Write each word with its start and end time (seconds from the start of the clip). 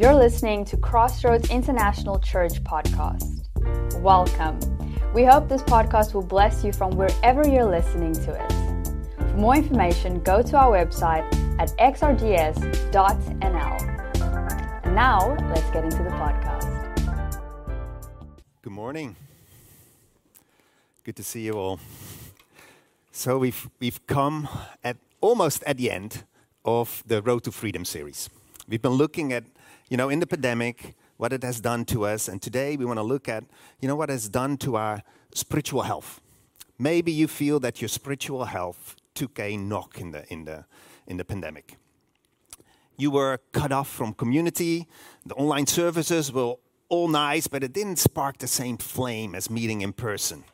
You're 0.00 0.14
listening 0.14 0.64
to 0.64 0.78
Crossroads 0.78 1.50
International 1.50 2.18
Church 2.18 2.64
podcast. 2.64 3.44
Welcome. 4.00 4.58
We 5.12 5.24
hope 5.24 5.46
this 5.50 5.60
podcast 5.60 6.14
will 6.14 6.22
bless 6.22 6.64
you 6.64 6.72
from 6.72 6.92
wherever 6.92 7.46
you're 7.46 7.68
listening 7.68 8.14
to 8.14 8.32
it. 8.32 8.50
For 9.18 9.36
more 9.36 9.56
information, 9.56 10.22
go 10.22 10.40
to 10.40 10.56
our 10.56 10.72
website 10.72 11.28
at 11.60 11.76
xrds.nl. 11.76 13.44
And 14.84 14.94
now, 14.94 15.36
let's 15.50 15.70
get 15.70 15.84
into 15.84 16.02
the 16.02 16.08
podcast. 16.08 16.64
Good 18.62 18.72
morning. 18.72 19.16
Good 21.04 21.16
to 21.16 21.22
see 21.22 21.42
you 21.42 21.58
all. 21.58 21.78
So 23.12 23.36
we've 23.36 23.68
we've 23.78 24.00
come 24.06 24.48
at 24.82 24.96
almost 25.20 25.62
at 25.64 25.76
the 25.76 25.90
end 25.90 26.24
of 26.64 27.04
the 27.06 27.20
Road 27.20 27.44
to 27.44 27.52
Freedom 27.52 27.84
series. 27.84 28.30
We've 28.66 28.80
been 28.80 28.92
looking 28.92 29.32
at, 29.32 29.42
you 29.90 29.96
know, 29.96 30.08
in 30.08 30.20
the 30.20 30.26
pandemic, 30.26 30.94
what 31.16 31.32
it 31.32 31.42
has 31.42 31.60
done 31.60 31.84
to 31.86 32.06
us, 32.06 32.28
and 32.28 32.40
today 32.40 32.76
we 32.76 32.84
want 32.84 32.98
to 32.98 33.02
look 33.02 33.28
at, 33.28 33.44
you 33.80 33.88
know, 33.88 33.96
what 33.96 34.08
it 34.08 34.12
has 34.12 34.28
done 34.28 34.56
to 34.58 34.76
our 34.76 35.02
spiritual 35.34 35.82
health. 35.82 36.20
Maybe 36.78 37.12
you 37.12 37.28
feel 37.28 37.60
that 37.60 37.82
your 37.82 37.88
spiritual 37.88 38.44
health 38.44 38.96
took 39.14 39.38
a 39.38 39.56
knock 39.56 40.00
in 40.00 40.12
the 40.12 40.32
in 40.32 40.44
the 40.44 40.64
in 41.06 41.16
the 41.18 41.24
pandemic. 41.24 41.76
You 42.96 43.10
were 43.10 43.40
cut 43.52 43.72
off 43.72 43.88
from 43.88 44.14
community. 44.14 44.86
The 45.26 45.34
online 45.34 45.66
services 45.66 46.32
were 46.32 46.54
all 46.88 47.08
nice, 47.08 47.48
but 47.48 47.62
it 47.64 47.72
didn't 47.72 47.98
spark 47.98 48.38
the 48.38 48.46
same 48.46 48.78
flame 48.78 49.34
as 49.34 49.50
meeting 49.50 49.80
in 49.80 49.92
person 49.92 50.44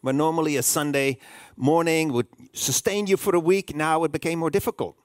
where 0.00 0.14
normally 0.14 0.56
a 0.56 0.62
Sunday 0.62 1.18
morning 1.56 2.12
would 2.12 2.26
sustain 2.52 3.06
you 3.06 3.16
for 3.16 3.34
a 3.36 3.40
week, 3.40 3.76
now 3.76 4.02
it 4.04 4.12
became 4.12 4.38
more 4.38 4.50
difficult. 4.50 4.96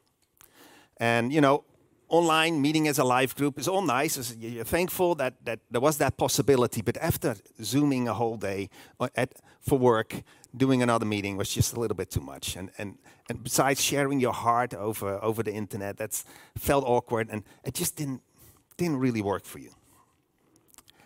And, 0.98 1.34
you 1.34 1.42
know, 1.42 1.66
online 2.10 2.62
meeting 2.62 2.88
as 2.88 3.00
a 3.00 3.04
live 3.04 3.36
group 3.36 3.60
is 3.60 3.68
all 3.68 3.82
nice. 3.82 4.36
You're 4.38 4.64
thankful 4.64 5.16
that, 5.16 5.34
that 5.46 5.60
there 5.72 5.82
was 5.82 5.98
that 5.98 6.18
possibility. 6.18 6.82
But 6.82 6.98
after 6.98 7.36
Zooming 7.62 8.08
a 8.08 8.14
whole 8.14 8.38
day 8.38 8.70
uh, 9.00 9.10
at, 9.16 9.34
for 9.62 9.78
work, 9.80 10.24
doing 10.56 10.82
another 10.82 11.06
meeting 11.06 11.38
was 11.38 11.50
just 11.50 11.74
a 11.74 11.80
little 11.80 11.96
bit 11.96 12.12
too 12.12 12.22
much. 12.22 12.56
And, 12.56 12.72
and, 12.78 12.98
and 13.30 13.44
besides 13.44 13.82
sharing 13.82 14.20
your 14.20 14.34
heart 14.34 14.74
over, 14.74 15.24
over 15.24 15.44
the 15.44 15.54
internet, 15.54 15.98
that's 15.98 16.26
felt 16.58 16.86
awkward 16.86 17.30
and 17.30 17.44
it 17.64 17.74
just 17.74 17.96
didn't, 17.96 18.22
didn't 18.78 18.98
really 18.98 19.22
work 19.22 19.46
for 19.46 19.60
you. 19.60 19.72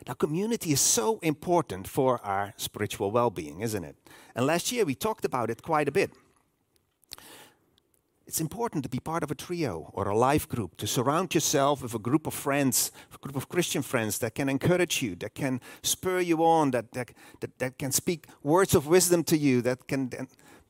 Now, 0.08 0.14
community 0.14 0.72
is 0.72 0.82
so 0.82 1.20
important 1.22 1.88
for 1.88 2.20
our 2.26 2.54
spiritual 2.58 3.12
well 3.12 3.30
being, 3.30 3.62
isn't 3.62 3.84
it? 3.84 3.96
And 4.36 4.46
last 4.46 4.72
year 4.72 4.86
we 4.86 4.96
talked 4.96 5.26
about 5.26 5.50
it 5.50 5.62
quite 5.62 5.88
a 5.88 5.92
bit. 5.92 6.12
It's 8.30 8.40
important 8.40 8.84
to 8.84 8.90
be 8.90 9.00
part 9.00 9.24
of 9.24 9.32
a 9.32 9.36
trio 9.36 9.90
or 9.92 10.08
a 10.08 10.16
life 10.16 10.48
group, 10.48 10.78
to 10.78 10.86
surround 10.86 11.34
yourself 11.34 11.82
with 11.82 11.96
a 11.96 11.98
group 11.98 12.28
of 12.28 12.34
friends, 12.36 12.92
a 13.12 13.18
group 13.18 13.36
of 13.36 13.50
Christian 13.50 13.82
friends 13.82 14.20
that 14.20 14.36
can 14.36 14.50
encourage 14.50 15.02
you, 15.02 15.16
that 15.16 15.34
can 15.34 15.60
spur 15.82 16.20
you 16.20 16.46
on, 16.46 16.70
that, 16.70 16.92
that, 16.92 17.10
that, 17.40 17.58
that 17.58 17.80
can 17.80 17.92
speak 17.92 18.28
words 18.44 18.76
of 18.76 18.86
wisdom 18.86 19.24
to 19.24 19.36
you, 19.36 19.64
that 19.64 19.88
can 19.88 20.12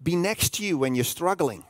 be 0.01 0.15
next 0.15 0.53
to 0.53 0.65
you 0.65 0.77
when 0.77 0.95
you're 0.95 1.03
struggling 1.03 1.65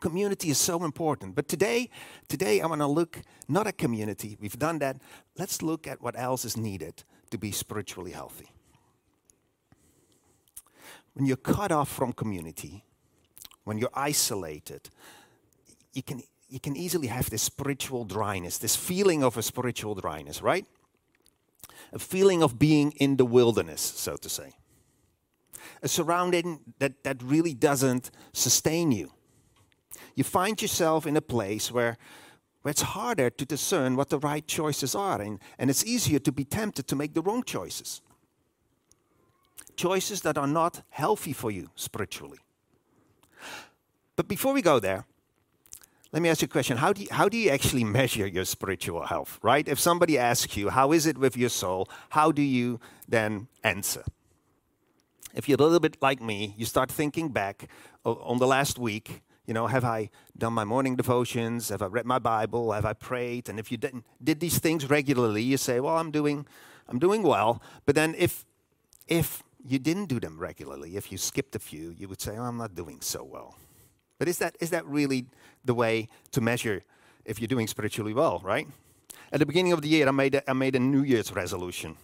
community 0.00 0.50
is 0.50 0.58
so 0.58 0.84
important. 0.84 1.34
But 1.34 1.48
today, 1.48 1.88
today 2.28 2.60
I 2.60 2.66
want 2.66 2.82
to 2.82 2.86
look 2.86 3.22
not 3.48 3.66
at 3.66 3.78
community. 3.78 4.36
We've 4.38 4.58
done 4.58 4.78
that. 4.80 4.98
Let's 5.38 5.62
look 5.62 5.86
at 5.88 6.02
what 6.02 6.14
else 6.16 6.44
is 6.44 6.58
needed 6.58 7.02
to 7.30 7.38
be 7.38 7.50
spiritually 7.52 8.10
healthy. 8.10 8.50
When 11.14 11.24
you're 11.24 11.38
cut 11.38 11.72
off 11.72 11.88
from 11.88 12.12
community, 12.12 12.84
when 13.64 13.78
you're 13.78 13.90
isolated, 13.94 14.90
you 15.92 16.02
can 16.02 16.22
you 16.48 16.60
can 16.60 16.76
easily 16.76 17.08
have 17.08 17.30
this 17.30 17.42
spiritual 17.42 18.04
dryness, 18.04 18.58
this 18.58 18.76
feeling 18.76 19.24
of 19.24 19.36
a 19.36 19.42
spiritual 19.42 19.94
dryness, 19.94 20.40
right? 20.42 20.66
A 21.92 21.98
feeling 21.98 22.42
of 22.42 22.58
being 22.58 22.92
in 22.92 23.16
the 23.16 23.24
wilderness, 23.24 23.80
so 23.80 24.16
to 24.16 24.28
say. 24.28 24.52
A 25.82 25.88
surrounding 25.88 26.60
that, 26.78 27.02
that 27.02 27.22
really 27.22 27.54
doesn't 27.54 28.10
sustain 28.32 28.92
you 28.92 29.10
you 30.14 30.24
find 30.24 30.60
yourself 30.60 31.06
in 31.06 31.16
a 31.16 31.20
place 31.20 31.72
where, 31.72 31.96
where 32.62 32.70
it's 32.70 32.82
harder 32.82 33.30
to 33.30 33.44
discern 33.44 33.96
what 33.96 34.10
the 34.10 34.18
right 34.18 34.46
choices 34.46 34.94
are, 34.94 35.20
and, 35.20 35.40
and 35.58 35.70
it's 35.70 35.84
easier 35.84 36.18
to 36.20 36.32
be 36.32 36.44
tempted 36.44 36.86
to 36.88 36.96
make 36.96 37.14
the 37.14 37.22
wrong 37.22 37.42
choices. 37.42 38.00
Choices 39.76 40.20
that 40.22 40.38
are 40.38 40.46
not 40.46 40.82
healthy 40.90 41.32
for 41.32 41.50
you 41.50 41.70
spiritually. 41.74 42.38
But 44.16 44.28
before 44.28 44.52
we 44.52 44.62
go 44.62 44.78
there, 44.78 45.06
let 46.12 46.22
me 46.22 46.28
ask 46.28 46.42
you 46.42 46.46
a 46.46 46.48
question. 46.48 46.76
How 46.76 46.92
do 46.92 47.02
you, 47.02 47.08
how 47.10 47.28
do 47.28 47.36
you 47.36 47.50
actually 47.50 47.84
measure 48.00 48.26
your 48.26 48.44
spiritual 48.44 49.06
health, 49.06 49.38
right? 49.42 49.66
If 49.66 49.80
somebody 49.80 50.18
asks 50.18 50.56
you, 50.56 50.68
how 50.70 50.92
is 50.92 51.06
it 51.06 51.18
with 51.18 51.36
your 51.36 51.48
soul, 51.48 51.88
how 52.10 52.32
do 52.32 52.42
you 52.42 52.80
then 53.08 53.48
answer? 53.62 54.04
If 55.34 55.48
you're 55.48 55.58
a 55.58 55.62
little 55.62 55.80
bit 55.80 55.96
like 56.00 56.22
me, 56.22 56.54
you 56.56 56.64
start 56.64 56.92
thinking 56.92 57.30
back 57.30 57.68
on 58.04 58.38
the 58.38 58.46
last 58.46 58.78
week 58.78 59.22
you 59.46 59.52
know, 59.52 59.66
have 59.66 59.84
I 59.84 60.10
done 60.36 60.54
my 60.54 60.64
morning 60.64 60.96
devotions? 60.96 61.68
Have 61.68 61.82
I 61.82 61.86
read 61.86 62.06
my 62.06 62.18
Bible? 62.18 62.72
Have 62.72 62.86
I 62.86 62.94
prayed? 62.94 63.48
And 63.48 63.58
if 63.58 63.70
you 63.70 63.76
didn't, 63.76 64.04
did 64.22 64.40
these 64.40 64.58
things 64.58 64.88
regularly, 64.88 65.42
you 65.42 65.56
say, 65.56 65.80
well, 65.80 65.98
I'm 65.98 66.10
doing, 66.10 66.46
I'm 66.88 66.98
doing 66.98 67.22
well. 67.22 67.62
But 67.84 67.94
then 67.94 68.14
if, 68.16 68.46
if 69.06 69.42
you 69.66 69.78
didn't 69.78 70.06
do 70.06 70.18
them 70.18 70.38
regularly, 70.38 70.96
if 70.96 71.12
you 71.12 71.18
skipped 71.18 71.54
a 71.54 71.58
few, 71.58 71.90
you 71.90 72.08
would 72.08 72.22
say, 72.22 72.38
oh, 72.38 72.44
I'm 72.44 72.56
not 72.56 72.74
doing 72.74 73.00
so 73.02 73.22
well. 73.22 73.56
But 74.24 74.30
is 74.30 74.38
that, 74.38 74.56
is 74.58 74.70
that 74.70 74.86
really 74.86 75.26
the 75.66 75.74
way 75.74 76.08
to 76.32 76.40
measure 76.40 76.82
if 77.26 77.40
you're 77.40 77.48
doing 77.48 77.66
spiritually 77.66 78.14
well, 78.14 78.40
right? 78.42 78.66
At 79.30 79.40
the 79.40 79.46
beginning 79.46 79.72
of 79.72 79.82
the 79.82 79.88
year, 79.88 80.08
I 80.08 80.12
made 80.12 80.34
a, 80.34 80.50
I 80.50 80.54
made 80.54 80.74
a 80.74 80.80
New 80.80 81.02
Year's 81.02 81.30
resolution. 81.30 81.96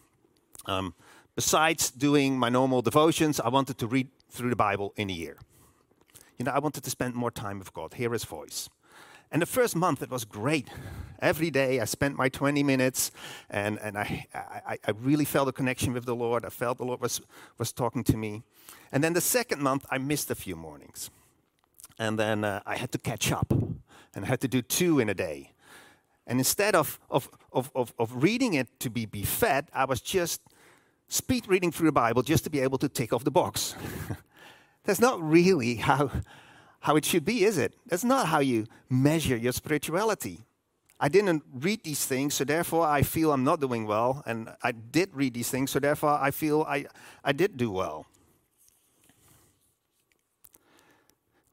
Um, 0.67 0.93
besides 1.35 1.91
doing 1.91 2.39
my 2.39 2.51
normal 2.51 2.83
devotions, 2.83 3.41
I 3.41 3.49
wanted 3.49 3.79
to 3.79 3.87
read 3.87 4.09
through 4.29 4.51
the 4.51 4.57
Bible 4.57 4.93
in 4.97 5.09
a 5.09 5.15
year 5.15 5.39
you 6.41 6.45
know, 6.45 6.53
I 6.53 6.59
wanted 6.59 6.85
to 6.85 6.91
spend 6.91 7.15
more 7.15 7.31
time 7.31 7.59
with 7.59 7.73
God, 7.75 7.95
hear 7.95 8.13
His 8.13 8.25
voice. 8.25 8.71
And 9.31 9.43
the 9.43 9.47
first 9.47 9.77
month, 9.77 10.03
it 10.03 10.11
was 10.11 10.25
great. 10.25 10.69
Every 11.21 11.51
day, 11.51 11.81
I 11.81 11.85
spent 11.85 12.17
my 12.17 12.31
20 12.31 12.63
minutes, 12.63 13.13
and, 13.51 13.79
and 13.81 13.99
I, 13.99 14.27
I, 14.35 14.79
I 14.87 14.91
really 15.03 15.27
felt 15.27 15.49
a 15.49 15.53
connection 15.53 15.93
with 15.93 16.07
the 16.07 16.15
Lord. 16.15 16.47
I 16.47 16.49
felt 16.49 16.79
the 16.79 16.85
Lord 16.85 17.01
was, 17.01 17.21
was 17.59 17.73
talking 17.73 18.05
to 18.05 18.17
me. 18.17 18.43
And 18.91 19.05
then 19.05 19.13
the 19.13 19.21
second 19.21 19.61
month, 19.61 19.85
I 19.91 19.99
missed 19.99 20.31
a 20.31 20.35
few 20.35 20.57
mornings. 20.57 21.11
And 22.01 22.19
then 22.19 22.45
uh, 22.45 22.61
I 22.65 22.77
had 22.77 22.93
to 22.93 22.99
catch 22.99 23.31
up, 23.31 23.53
and 23.53 24.25
I 24.25 24.27
had 24.27 24.41
to 24.41 24.49
do 24.49 24.63
two 24.63 25.01
in 25.01 25.11
a 25.11 25.15
day. 25.15 25.53
And 26.27 26.41
instead 26.41 26.75
of, 26.75 26.99
of, 27.11 27.29
of, 27.53 27.71
of, 27.75 27.93
of 27.99 28.23
reading 28.23 28.55
it 28.55 28.69
to 28.81 28.89
be, 28.89 29.05
be 29.05 29.23
fed, 29.23 29.69
I 29.75 29.85
was 29.85 30.01
just 30.01 30.41
speed 31.09 31.47
reading 31.47 31.71
through 31.71 31.89
the 31.89 31.93
Bible 31.93 32.23
just 32.23 32.43
to 32.45 32.51
be 32.51 32.61
able 32.61 32.79
to 32.79 32.89
tick 32.89 33.13
off 33.13 33.23
the 33.25 33.31
box. 33.31 33.75
That's 34.85 34.99
not 34.99 35.23
really 35.23 35.75
how, 35.75 36.11
how 36.81 36.97
it 36.97 37.05
should 37.05 37.27
be, 37.27 37.45
is 37.45 37.59
it? 37.59 37.75
That's 37.87 38.05
not 38.05 38.29
how 38.29 38.39
you 38.39 38.67
measure 38.89 39.37
your 39.37 39.53
spirituality. 39.53 40.47
I 40.99 41.11
didn't 41.11 41.43
read 41.53 41.85
these 41.85 42.07
things, 42.07 42.33
so 42.33 42.45
therefore 42.45 42.87
I 42.87 43.03
feel 43.03 43.31
I'm 43.31 43.45
not 43.45 43.61
doing 43.61 43.87
well. 43.87 44.23
And 44.25 44.49
I 44.63 44.73
did 44.73 45.11
read 45.13 45.35
these 45.35 45.51
things, 45.51 45.71
so 45.71 45.79
therefore 45.79 46.19
I 46.19 46.31
feel 46.31 46.63
I, 46.63 46.87
I 47.23 47.33
did 47.33 47.59
do 47.59 47.71
well. 47.71 48.07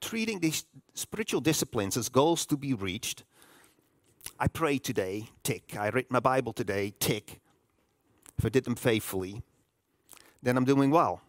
Treating 0.01 0.39
these 0.39 0.65
spiritual 0.93 1.41
disciplines 1.41 1.97
as 1.97 2.09
goals 2.09 2.45
to 2.47 2.57
be 2.57 2.73
reached, 2.73 3.23
I 4.39 4.47
prayed 4.47 4.83
today, 4.83 5.29
tick. 5.43 5.75
I 5.77 5.89
read 5.89 6.05
my 6.09 6.19
Bible 6.19 6.53
today, 6.53 6.93
tick. 6.99 7.39
If 8.37 8.45
I 8.45 8.49
did 8.49 8.65
them 8.65 8.75
faithfully, 8.75 9.41
then 10.43 10.57
I'm 10.57 10.65
doing 10.65 10.91
well. 10.91 11.21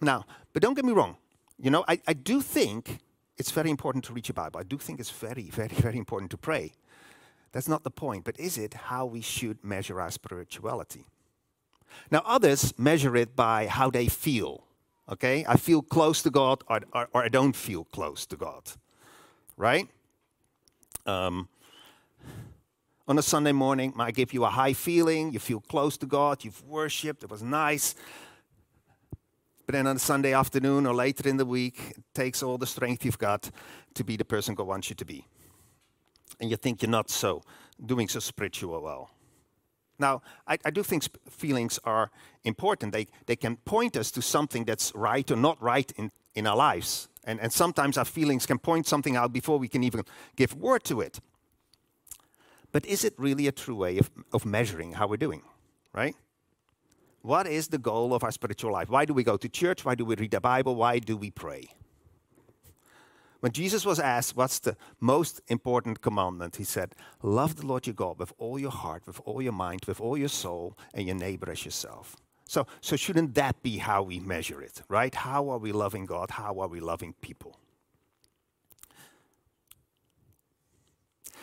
Now, 0.00 0.24
but 0.52 0.62
don't 0.62 0.74
get 0.74 0.84
me 0.84 0.92
wrong, 0.92 1.16
you 1.58 1.70
know, 1.70 1.84
I, 1.88 2.00
I 2.06 2.12
do 2.12 2.40
think 2.40 2.98
it's 3.38 3.50
very 3.50 3.70
important 3.70 4.04
to 4.04 4.12
read 4.12 4.28
your 4.28 4.34
Bible. 4.34 4.60
I 4.60 4.64
do 4.64 4.78
think 4.78 5.00
it's 5.00 5.10
very, 5.10 5.44
very, 5.50 5.74
very 5.74 5.98
important 5.98 6.30
to 6.32 6.36
pray. 6.36 6.72
That's 7.52 7.68
not 7.68 7.84
the 7.84 7.90
point, 7.90 8.24
but 8.24 8.38
is 8.38 8.58
it 8.58 8.74
how 8.74 9.06
we 9.06 9.20
should 9.20 9.64
measure 9.64 10.00
our 10.00 10.10
spirituality? 10.10 11.06
Now, 12.10 12.22
others 12.24 12.78
measure 12.78 13.16
it 13.16 13.34
by 13.34 13.66
how 13.66 13.90
they 13.90 14.06
feel. 14.08 14.64
Okay? 15.10 15.44
I 15.48 15.56
feel 15.56 15.82
close 15.82 16.22
to 16.22 16.30
God 16.30 16.62
or, 16.68 16.80
or, 16.92 17.08
or 17.12 17.24
I 17.24 17.28
don't 17.28 17.56
feel 17.56 17.84
close 17.84 18.26
to 18.26 18.36
God. 18.36 18.70
Right? 19.56 19.88
Um, 21.06 21.48
on 23.08 23.18
a 23.18 23.22
Sunday 23.22 23.52
morning 23.52 23.92
might 23.96 24.14
give 24.14 24.32
you 24.32 24.44
a 24.44 24.50
high 24.50 24.72
feeling, 24.72 25.32
you 25.32 25.40
feel 25.40 25.60
close 25.60 25.96
to 25.98 26.06
God, 26.06 26.44
you've 26.44 26.62
worshiped, 26.64 27.24
it 27.24 27.30
was 27.30 27.42
nice. 27.42 27.94
But 29.66 29.72
then 29.72 29.86
on 29.86 29.96
a 29.96 30.00
Sunday 30.00 30.32
afternoon 30.32 30.86
or 30.86 30.94
later 30.94 31.28
in 31.28 31.36
the 31.36 31.44
week, 31.44 31.80
it 31.96 32.04
takes 32.14 32.42
all 32.42 32.58
the 32.58 32.66
strength 32.66 33.04
you've 33.04 33.18
got 33.18 33.50
to 33.94 34.04
be 34.04 34.16
the 34.16 34.24
person 34.24 34.54
God 34.54 34.66
wants 34.66 34.90
you 34.90 34.96
to 34.96 35.04
be. 35.04 35.26
And 36.40 36.50
you 36.50 36.56
think 36.56 36.82
you're 36.82 36.90
not 36.90 37.10
so, 37.10 37.42
doing 37.84 38.08
so 38.08 38.20
spiritual 38.20 38.80
well. 38.80 39.10
Now, 40.00 40.22
I, 40.46 40.58
I 40.64 40.70
do 40.70 40.82
think 40.82 41.04
feelings 41.28 41.78
are 41.84 42.10
important. 42.44 42.92
They, 42.92 43.06
they 43.26 43.36
can 43.36 43.56
point 43.56 43.96
us 43.96 44.10
to 44.12 44.22
something 44.22 44.64
that's 44.64 44.92
right 44.94 45.30
or 45.30 45.36
not 45.36 45.62
right 45.62 45.92
in, 45.96 46.10
in 46.34 46.46
our 46.46 46.56
lives. 46.56 47.08
And, 47.24 47.40
and 47.40 47.52
sometimes 47.52 47.98
our 47.98 48.04
feelings 48.04 48.46
can 48.46 48.58
point 48.58 48.86
something 48.86 49.16
out 49.16 49.32
before 49.32 49.58
we 49.58 49.68
can 49.68 49.84
even 49.84 50.02
give 50.36 50.54
word 50.54 50.84
to 50.84 51.00
it. 51.00 51.20
But 52.72 52.86
is 52.86 53.04
it 53.04 53.14
really 53.18 53.46
a 53.46 53.52
true 53.52 53.76
way 53.76 53.98
of, 53.98 54.10
of 54.32 54.46
measuring 54.46 54.92
how 54.92 55.06
we're 55.06 55.16
doing, 55.16 55.42
right? 55.92 56.14
What 57.22 57.46
is 57.46 57.68
the 57.68 57.78
goal 57.78 58.14
of 58.14 58.24
our 58.24 58.30
spiritual 58.30 58.72
life? 58.72 58.88
Why 58.88 59.04
do 59.04 59.12
we 59.12 59.22
go 59.22 59.36
to 59.36 59.48
church? 59.48 59.84
Why 59.84 59.94
do 59.94 60.04
we 60.04 60.14
read 60.14 60.30
the 60.30 60.40
Bible? 60.40 60.74
Why 60.76 60.98
do 60.98 61.16
we 61.16 61.30
pray? 61.30 61.68
When 63.40 63.52
Jesus 63.52 63.86
was 63.86 63.98
asked, 63.98 64.36
What's 64.36 64.58
the 64.58 64.76
most 65.00 65.40
important 65.48 66.02
commandment? 66.02 66.56
He 66.56 66.64
said, 66.64 66.94
Love 67.22 67.56
the 67.56 67.66
Lord 67.66 67.86
your 67.86 67.94
God 67.94 68.18
with 68.18 68.32
all 68.38 68.58
your 68.58 68.70
heart, 68.70 69.06
with 69.06 69.20
all 69.24 69.42
your 69.42 69.52
mind, 69.52 69.82
with 69.86 70.00
all 70.00 70.16
your 70.16 70.28
soul, 70.28 70.76
and 70.94 71.06
your 71.06 71.16
neighbor 71.16 71.50
as 71.50 71.64
yourself. 71.64 72.16
So, 72.46 72.66
so 72.80 72.96
shouldn't 72.96 73.34
that 73.36 73.62
be 73.62 73.78
how 73.78 74.02
we 74.02 74.18
measure 74.18 74.60
it, 74.60 74.82
right? 74.88 75.14
How 75.14 75.48
are 75.50 75.58
we 75.58 75.72
loving 75.72 76.04
God? 76.04 76.32
How 76.32 76.58
are 76.60 76.68
we 76.68 76.80
loving 76.80 77.14
people? 77.20 77.56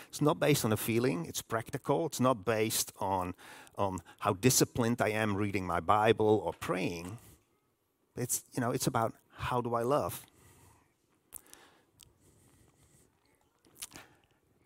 It's 0.09 0.21
not 0.21 0.39
based 0.39 0.65
on 0.65 0.71
a 0.71 0.77
feeling, 0.77 1.25
it's 1.25 1.41
practical. 1.41 2.05
It's 2.07 2.19
not 2.19 2.45
based 2.45 2.91
on, 2.99 3.35
on 3.77 3.99
how 4.19 4.33
disciplined 4.33 5.01
I 5.01 5.09
am 5.09 5.35
reading 5.35 5.65
my 5.65 5.79
Bible 5.79 6.41
or 6.43 6.53
praying. 6.53 7.17
It's, 8.15 8.43
you 8.53 8.61
know, 8.61 8.71
it's 8.71 8.87
about 8.87 9.13
how 9.37 9.61
do 9.61 9.75
I 9.75 9.83
love? 9.83 10.25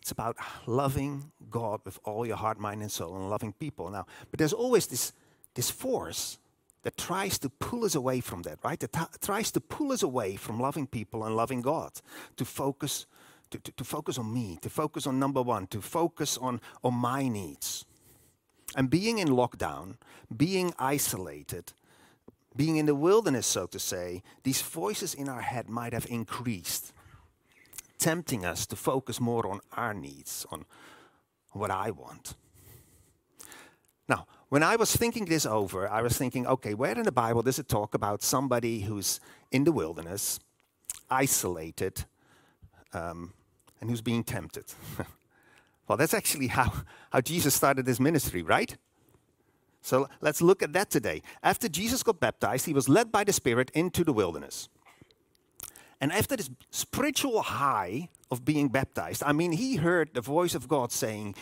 It's 0.01 0.11
about 0.11 0.35
loving 0.65 1.31
God 1.49 1.81
with 1.85 1.99
all 2.03 2.25
your 2.25 2.35
heart, 2.37 2.59
mind, 2.59 2.81
and 2.81 2.91
soul, 2.91 3.15
and 3.15 3.29
loving 3.29 3.53
people. 3.53 3.89
Now, 3.89 4.05
but 4.31 4.39
there's 4.39 4.53
always 4.53 4.87
this, 4.87 5.13
this 5.53 5.69
force 5.69 6.39
that 6.83 6.97
tries 6.97 7.37
to 7.39 7.49
pull 7.49 7.85
us 7.85 7.93
away 7.93 8.19
from 8.19 8.41
that, 8.41 8.57
right? 8.63 8.79
That 8.79 9.17
tries 9.21 9.51
to 9.51 9.61
pull 9.61 9.91
us 9.91 10.01
away 10.01 10.35
from 10.35 10.59
loving 10.59 10.87
people 10.87 11.23
and 11.23 11.35
loving 11.35 11.61
God, 11.61 11.91
to 12.37 12.45
focus, 12.45 13.05
to, 13.51 13.59
to, 13.59 13.71
to 13.73 13.83
focus 13.83 14.17
on 14.17 14.33
me, 14.33 14.57
to 14.61 14.69
focus 14.69 15.05
on 15.05 15.19
number 15.19 15.43
one, 15.43 15.67
to 15.67 15.81
focus 15.81 16.37
on, 16.39 16.59
on 16.83 16.95
my 16.95 17.27
needs. 17.27 17.85
And 18.75 18.89
being 18.89 19.19
in 19.19 19.27
lockdown, 19.27 19.97
being 20.35 20.73
isolated, 20.79 21.73
being 22.55 22.77
in 22.77 22.87
the 22.87 22.95
wilderness, 22.95 23.45
so 23.45 23.67
to 23.67 23.77
say, 23.77 24.23
these 24.43 24.61
voices 24.61 25.13
in 25.13 25.29
our 25.29 25.41
head 25.41 25.69
might 25.69 25.93
have 25.93 26.07
increased 26.09 26.91
tempting 28.01 28.43
us 28.43 28.65
to 28.65 28.75
focus 28.75 29.21
more 29.21 29.47
on 29.47 29.61
our 29.77 29.93
needs, 29.93 30.45
on 30.51 30.65
what 31.51 31.71
I 31.71 31.91
want. 31.91 32.35
Now, 34.09 34.27
when 34.49 34.63
I 34.63 34.75
was 34.75 34.93
thinking 34.93 35.25
this 35.25 35.45
over, 35.45 35.87
I 35.87 36.01
was 36.01 36.17
thinking, 36.17 36.45
okay, 36.45 36.73
where 36.73 36.97
in 36.97 37.03
the 37.03 37.11
Bible 37.11 37.43
does 37.43 37.59
it 37.59 37.69
talk 37.69 37.93
about 37.93 38.23
somebody 38.23 38.81
who's 38.81 39.21
in 39.51 39.63
the 39.63 39.71
wilderness, 39.71 40.39
isolated, 41.09 42.03
um, 42.91 43.33
and 43.79 43.89
who's 43.89 44.01
being 44.01 44.23
tempted? 44.23 44.65
well, 45.87 45.97
that's 45.97 46.13
actually 46.13 46.47
how, 46.47 46.73
how 47.13 47.21
Jesus 47.21 47.53
started 47.53 47.87
his 47.87 47.99
ministry, 47.99 48.41
right? 48.41 48.75
So 49.81 50.09
let's 50.19 50.41
look 50.41 50.61
at 50.61 50.73
that 50.73 50.89
today. 50.89 51.21
After 51.41 51.69
Jesus 51.69 52.03
got 52.03 52.19
baptized, 52.19 52.65
he 52.65 52.73
was 52.73 52.89
led 52.89 53.11
by 53.11 53.23
the 53.23 53.33
Spirit 53.33 53.71
into 53.73 54.03
the 54.03 54.13
wilderness. 54.13 54.69
And 56.01 56.11
after 56.11 56.35
this 56.35 56.49
spiritual 56.71 57.43
high 57.43 58.09
of 58.31 58.43
being 58.43 58.69
baptized, 58.69 59.21
I 59.23 59.33
mean, 59.33 59.51
he 59.51 59.75
heard 59.75 60.15
the 60.15 60.21
voice 60.21 60.55
of 60.55 60.67
God 60.67 60.91
saying, 60.91 61.35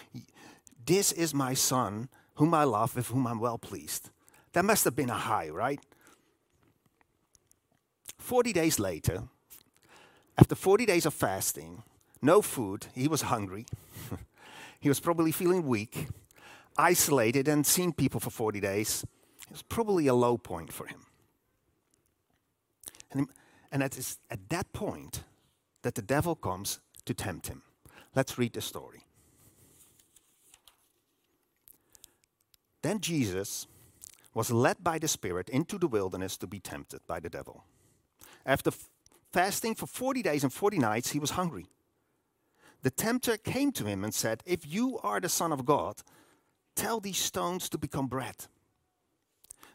This 0.85 1.13
is 1.13 1.33
my 1.33 1.53
son, 1.53 2.09
whom 2.35 2.53
I 2.53 2.65
love, 2.65 2.97
with 2.97 3.07
whom 3.07 3.25
I'm 3.25 3.39
well 3.39 3.57
pleased. 3.57 4.09
That 4.51 4.65
must 4.65 4.83
have 4.83 4.97
been 4.97 5.09
a 5.09 5.13
high, 5.13 5.47
right? 5.47 5.79
40 8.17 8.51
days 8.51 8.79
later, 8.79 9.23
after 10.37 10.55
40 10.55 10.85
days 10.85 11.05
of 11.05 11.13
fasting, 11.13 11.83
no 12.21 12.41
food, 12.41 12.87
he 12.93 13.07
was 13.07 13.23
hungry. 13.23 13.65
he 14.81 14.89
was 14.89 14.99
probably 14.99 15.31
feeling 15.31 15.65
weak, 15.65 16.07
isolated, 16.77 17.47
and 17.47 17.65
seen 17.65 17.93
people 17.93 18.19
for 18.19 18.29
40 18.29 18.59
days. 18.59 19.05
It 19.43 19.51
was 19.51 19.61
probably 19.61 20.07
a 20.07 20.13
low 20.13 20.37
point 20.37 20.73
for 20.73 20.85
him. 20.85 21.05
And 23.11 23.27
and 23.71 23.83
it 23.83 23.97
is 23.97 24.17
at 24.29 24.49
that 24.49 24.71
point 24.73 25.23
that 25.81 25.95
the 25.95 26.01
devil 26.01 26.35
comes 26.35 26.79
to 27.05 27.13
tempt 27.13 27.47
him. 27.47 27.63
Let's 28.15 28.37
read 28.37 28.53
the 28.53 28.61
story. 28.61 29.05
Then 32.81 32.99
Jesus 32.99 33.67
was 34.33 34.51
led 34.51 34.83
by 34.83 34.99
the 34.99 35.07
Spirit 35.07 35.49
into 35.49 35.77
the 35.77 35.87
wilderness 35.87 36.37
to 36.37 36.47
be 36.47 36.59
tempted 36.59 37.01
by 37.07 37.19
the 37.19 37.29
devil. 37.29 37.63
After 38.45 38.71
fasting 39.31 39.75
for 39.75 39.85
40 39.85 40.21
days 40.21 40.43
and 40.43 40.53
40 40.53 40.79
nights, 40.79 41.11
he 41.11 41.19
was 41.19 41.31
hungry. 41.31 41.67
The 42.81 42.89
tempter 42.89 43.37
came 43.37 43.71
to 43.73 43.85
him 43.85 44.03
and 44.03 44.13
said, 44.13 44.41
If 44.45 44.65
you 44.65 44.99
are 44.99 45.19
the 45.19 45.29
Son 45.29 45.51
of 45.51 45.65
God, 45.65 46.01
tell 46.75 46.99
these 46.99 47.17
stones 47.17 47.67
to 47.69 47.77
become 47.77 48.07
bread. 48.07 48.47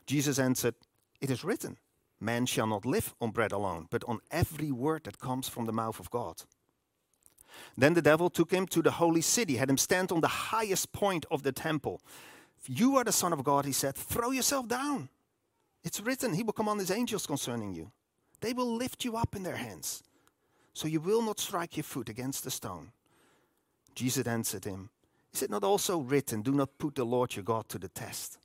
Jesus 0.07 0.39
answered, 0.39 0.75
It 1.21 1.31
is 1.31 1.45
written, 1.45 1.77
Man 2.25 2.47
shall 2.47 2.67
not 2.67 2.87
live 2.87 3.15
on 3.21 3.33
bread 3.33 3.53
alone, 3.53 3.87
but 3.91 4.03
on 4.09 4.21
every 4.31 4.73
word 4.73 5.05
that 5.05 5.19
comes 5.19 5.47
from 5.47 5.67
the 5.67 5.73
mouth 5.73 6.01
of 6.01 6.11
God. 6.11 6.43
Then 7.77 7.93
the 7.93 8.01
devil 8.01 8.31
took 8.31 8.51
him 8.51 8.67
to 8.69 8.81
the 8.81 8.93
holy 8.93 9.21
city, 9.21 9.57
had 9.57 9.69
him 9.69 9.77
stand 9.77 10.11
on 10.11 10.23
the 10.23 10.29
highest 10.29 10.93
point 10.93 11.27
of 11.31 11.43
the 11.43 11.53
temple. 11.53 12.01
If 12.59 12.81
you 12.81 12.97
are 12.97 13.05
the 13.05 13.13
Son 13.13 13.35
of 13.35 13.45
God, 13.45 13.67
he 13.67 13.73
said, 13.73 13.95
throw 13.95 14.31
yourself 14.31 14.67
down. 14.67 15.11
It's 15.85 16.01
written, 16.01 16.33
He 16.33 16.43
will 16.43 16.55
command 16.55 16.81
His 16.81 16.91
angels 16.91 17.27
concerning 17.27 17.75
you. 17.75 17.93
They 18.41 18.55
will 18.55 18.75
lift 18.75 19.05
you 19.05 19.17
up 19.19 19.37
in 19.37 19.43
their 19.43 19.57
hands, 19.57 20.03
so 20.73 20.89
you 20.89 21.01
will 21.01 21.21
not 21.21 21.39
strike 21.39 21.77
your 21.77 21.85
foot 21.85 22.09
against 22.09 22.47
a 22.47 22.51
stone. 22.51 22.91
Jesus 23.95 24.27
answered 24.27 24.65
him, 24.65 24.89
Is 25.35 25.43
it 25.43 25.51
not 25.51 25.63
also 25.63 25.99
written, 25.99 26.41
Do 26.41 26.53
not 26.53 26.79
put 26.79 26.95
the 26.95 27.05
Lord 27.05 27.37
your 27.37 27.43
God 27.43 27.69
to 27.69 27.79
the 27.79 27.89
test? 27.89 28.39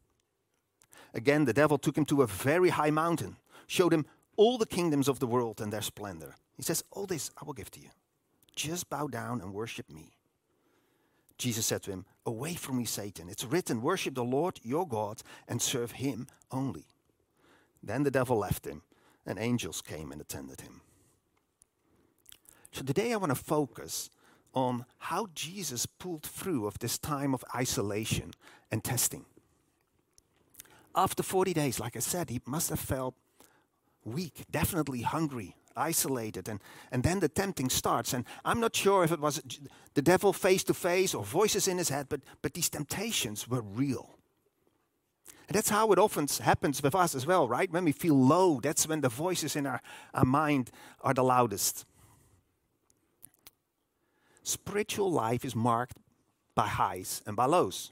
Again, 1.14 1.46
the 1.46 1.54
devil 1.54 1.78
took 1.78 1.98
him 1.98 2.06
to 2.06 2.22
a 2.22 2.28
very 2.28 2.70
high 2.70 2.92
mountain 2.92 3.38
showed 3.70 3.94
him 3.94 4.06
all 4.36 4.58
the 4.58 4.66
kingdoms 4.66 5.08
of 5.08 5.20
the 5.20 5.28
world 5.28 5.62
and 5.62 5.72
their 5.72 5.82
splendor. 5.82 6.36
He 6.58 6.64
says, 6.64 6.84
All 6.92 7.06
this 7.06 7.32
I 7.40 7.46
will 7.46 7.54
give 7.54 7.72
to 7.72 7.80
you. 7.80 7.90
Just 8.56 8.90
bow 8.90 9.08
down 9.08 9.40
and 9.40 9.54
worship 9.54 9.90
me. 9.90 10.12
Jesus 11.38 11.66
said 11.66 11.84
to 11.84 11.92
him, 11.92 12.06
Away 12.26 12.56
from 12.56 12.78
me, 12.78 12.86
Satan. 12.86 13.30
It's 13.30 13.46
written, 13.46 13.82
Worship 13.82 14.16
the 14.16 14.24
Lord 14.24 14.60
your 14.64 14.88
God 14.88 15.22
and 15.48 15.62
serve 15.62 15.92
him 15.94 16.28
only. 16.52 16.86
Then 17.82 18.04
the 18.04 18.12
devil 18.12 18.40
left 18.40 18.66
him, 18.66 18.82
and 19.26 19.40
angels 19.40 19.82
came 19.82 20.12
and 20.12 20.20
attended 20.20 20.62
him. 20.62 20.82
So 22.72 22.84
today 22.84 23.14
I 23.14 23.18
want 23.18 23.32
to 23.32 23.42
focus 23.42 24.10
on 24.54 24.86
how 24.98 25.28
Jesus 25.36 25.86
pulled 25.86 26.24
through 26.24 26.66
of 26.66 26.80
this 26.80 26.98
time 26.98 27.34
of 27.34 27.46
isolation 27.56 28.32
and 28.72 28.84
testing. 28.84 29.26
After 30.96 31.22
40 31.22 31.54
days, 31.54 31.80
like 31.80 31.96
I 31.96 32.00
said, 32.00 32.30
he 32.30 32.42
must 32.46 32.70
have 32.70 32.80
felt 32.80 33.16
weak, 34.04 34.46
definitely 34.52 35.02
hungry, 35.02 35.56
isolated. 35.76 36.48
And, 36.50 36.60
and 36.92 37.04
then 37.04 37.20
the 37.20 37.30
tempting 37.30 37.70
starts. 37.70 38.14
And 38.14 38.26
I'm 38.44 38.60
not 38.60 38.76
sure 38.76 39.04
if 39.04 39.12
it 39.12 39.20
was 39.20 39.42
the 39.94 40.02
devil 40.02 40.34
face 40.34 40.64
to 40.66 40.74
face 40.74 41.14
or 41.14 41.24
voices 41.24 41.68
in 41.68 41.78
his 41.78 41.90
head, 41.90 42.08
but, 42.10 42.22
but 42.42 42.54
these 42.54 42.70
temptations 42.70 43.48
were 43.48 43.62
real. 43.62 44.18
And 45.48 45.56
that's 45.56 45.70
how 45.70 45.92
it 45.92 45.98
often 45.98 46.28
happens 46.42 46.84
with 46.84 46.94
us 46.94 47.16
as 47.16 47.26
well, 47.26 47.48
right? 47.48 47.72
When 47.72 47.84
we 47.84 47.92
feel 47.92 48.14
low, 48.16 48.60
that's 48.60 48.88
when 48.88 49.02
the 49.02 49.10
voices 49.10 49.56
in 49.56 49.66
our, 49.66 49.82
our 50.14 50.26
mind 50.26 50.70
are 51.02 51.14
the 51.14 51.24
loudest. 51.24 51.86
Spiritual 54.44 55.12
life 55.12 55.44
is 55.44 55.56
marked 55.56 55.98
by 56.54 56.68
highs 56.68 57.24
and 57.26 57.36
by 57.36 57.46
lows. 57.46 57.92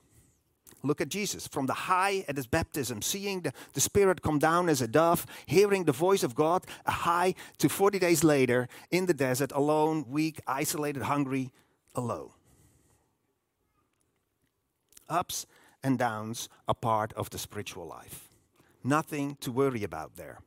Look 0.88 1.02
at 1.02 1.10
Jesus 1.10 1.48
from 1.48 1.66
the 1.66 1.74
high 1.74 2.24
at 2.28 2.38
his 2.38 2.48
baptism, 2.48 3.02
seeing 3.02 3.42
the, 3.42 3.54
the 3.74 3.82
Spirit 3.82 4.22
come 4.22 4.40
down 4.40 4.70
as 4.70 4.82
a 4.82 4.88
dove, 4.88 5.26
hearing 5.46 5.84
the 5.84 5.92
voice 5.92 6.24
of 6.24 6.34
God, 6.34 6.66
a 6.86 6.92
high 6.92 7.36
to 7.58 7.68
40 7.68 8.00
days 8.00 8.24
later 8.24 8.70
in 8.90 9.06
the 9.06 9.14
desert, 9.14 9.52
alone, 9.54 10.06
weak, 10.08 10.40
isolated, 10.48 11.04
hungry, 11.04 11.52
alone. 11.94 12.30
Ups 15.10 15.46
and 15.84 16.00
downs 16.00 16.50
are 16.68 16.76
part 16.76 17.14
of 17.14 17.30
the 17.30 17.38
spiritual 17.38 17.86
life. 17.86 18.30
Nothing 18.84 19.38
to 19.42 19.52
worry 19.52 19.84
about 19.84 20.16
there. 20.16 20.40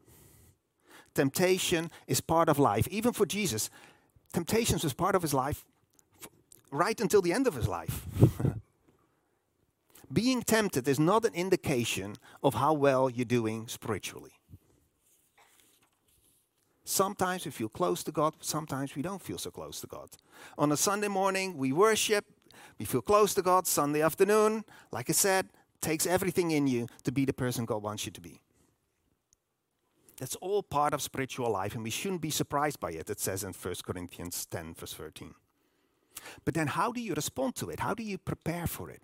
Temptation 1.15 1.91
is 2.07 2.21
part 2.21 2.49
of 2.49 2.59
life. 2.59 2.89
Even 2.89 3.13
for 3.13 3.27
Jesus, 3.27 3.69
temptations 4.33 4.85
was 4.85 4.95
part 4.95 5.15
of 5.15 5.23
his 5.23 5.35
life 5.35 5.65
right 6.71 7.01
until 7.01 7.21
the 7.21 7.33
end 7.33 7.47
of 7.47 7.55
his 7.55 7.69
life. 7.69 8.07
being 10.13 10.43
tempted 10.43 10.89
is 10.89 10.99
not 10.99 11.25
an 11.25 11.35
indication 11.35 12.17
of 12.43 12.55
how 12.55 12.73
well 12.73 13.09
you're 13.09 13.25
doing 13.25 13.69
spiritually. 13.69 14.33
Sometimes 16.85 17.45
we 17.45 17.53
feel 17.53 17.69
close 17.69 18.03
to 18.05 18.11
God, 18.11 18.35
sometimes 18.41 18.97
we 18.97 19.03
don't 19.03 19.23
feel 19.23 19.39
so 19.39 19.51
close 19.51 19.81
to 19.81 19.87
God. 19.87 20.09
On 20.59 20.73
a 20.73 20.77
Sunday 20.77 21.07
morning, 21.07 21.57
we 21.57 21.73
worship, 21.73 22.25
we 22.79 22.85
feel 22.85 23.03
close 23.03 23.33
to 23.35 23.43
God. 23.43 23.67
Sunday 23.67 24.03
afternoon, 24.03 24.65
like 24.91 25.09
I 25.09 25.13
said, 25.13 25.49
takes 25.81 26.07
everything 26.07 26.51
in 26.51 26.67
you 26.67 26.89
to 27.05 27.13
be 27.13 27.25
the 27.25 27.33
person 27.33 27.65
God 27.65 27.83
wants 27.83 28.07
you 28.07 28.13
to 28.13 28.21
be. 28.21 28.41
That's 30.19 30.37
all 30.37 30.63
part 30.63 30.93
of 30.93 31.01
spiritual 31.01 31.51
life, 31.51 31.75
and 31.75 31.85
we 31.85 31.91
shouldn't 31.91 32.21
be 32.21 32.31
surprised 32.31 32.81
by 32.81 32.91
it, 32.91 33.09
it 33.09 33.21
says 33.21 33.45
in 33.45 33.53
1 33.53 33.75
Corinthians 33.87 34.45
10, 34.47 34.75
verse 34.75 34.93
13. 34.93 35.35
But 36.45 36.55
then, 36.55 36.67
how 36.67 36.93
do 36.93 37.01
you 37.01 37.15
respond 37.15 37.55
to 37.57 37.71
it? 37.71 37.81
How 37.81 37.95
do 37.95 38.03
you 38.03 38.19
prepare 38.19 38.67
for 38.67 38.91
it? 38.91 39.01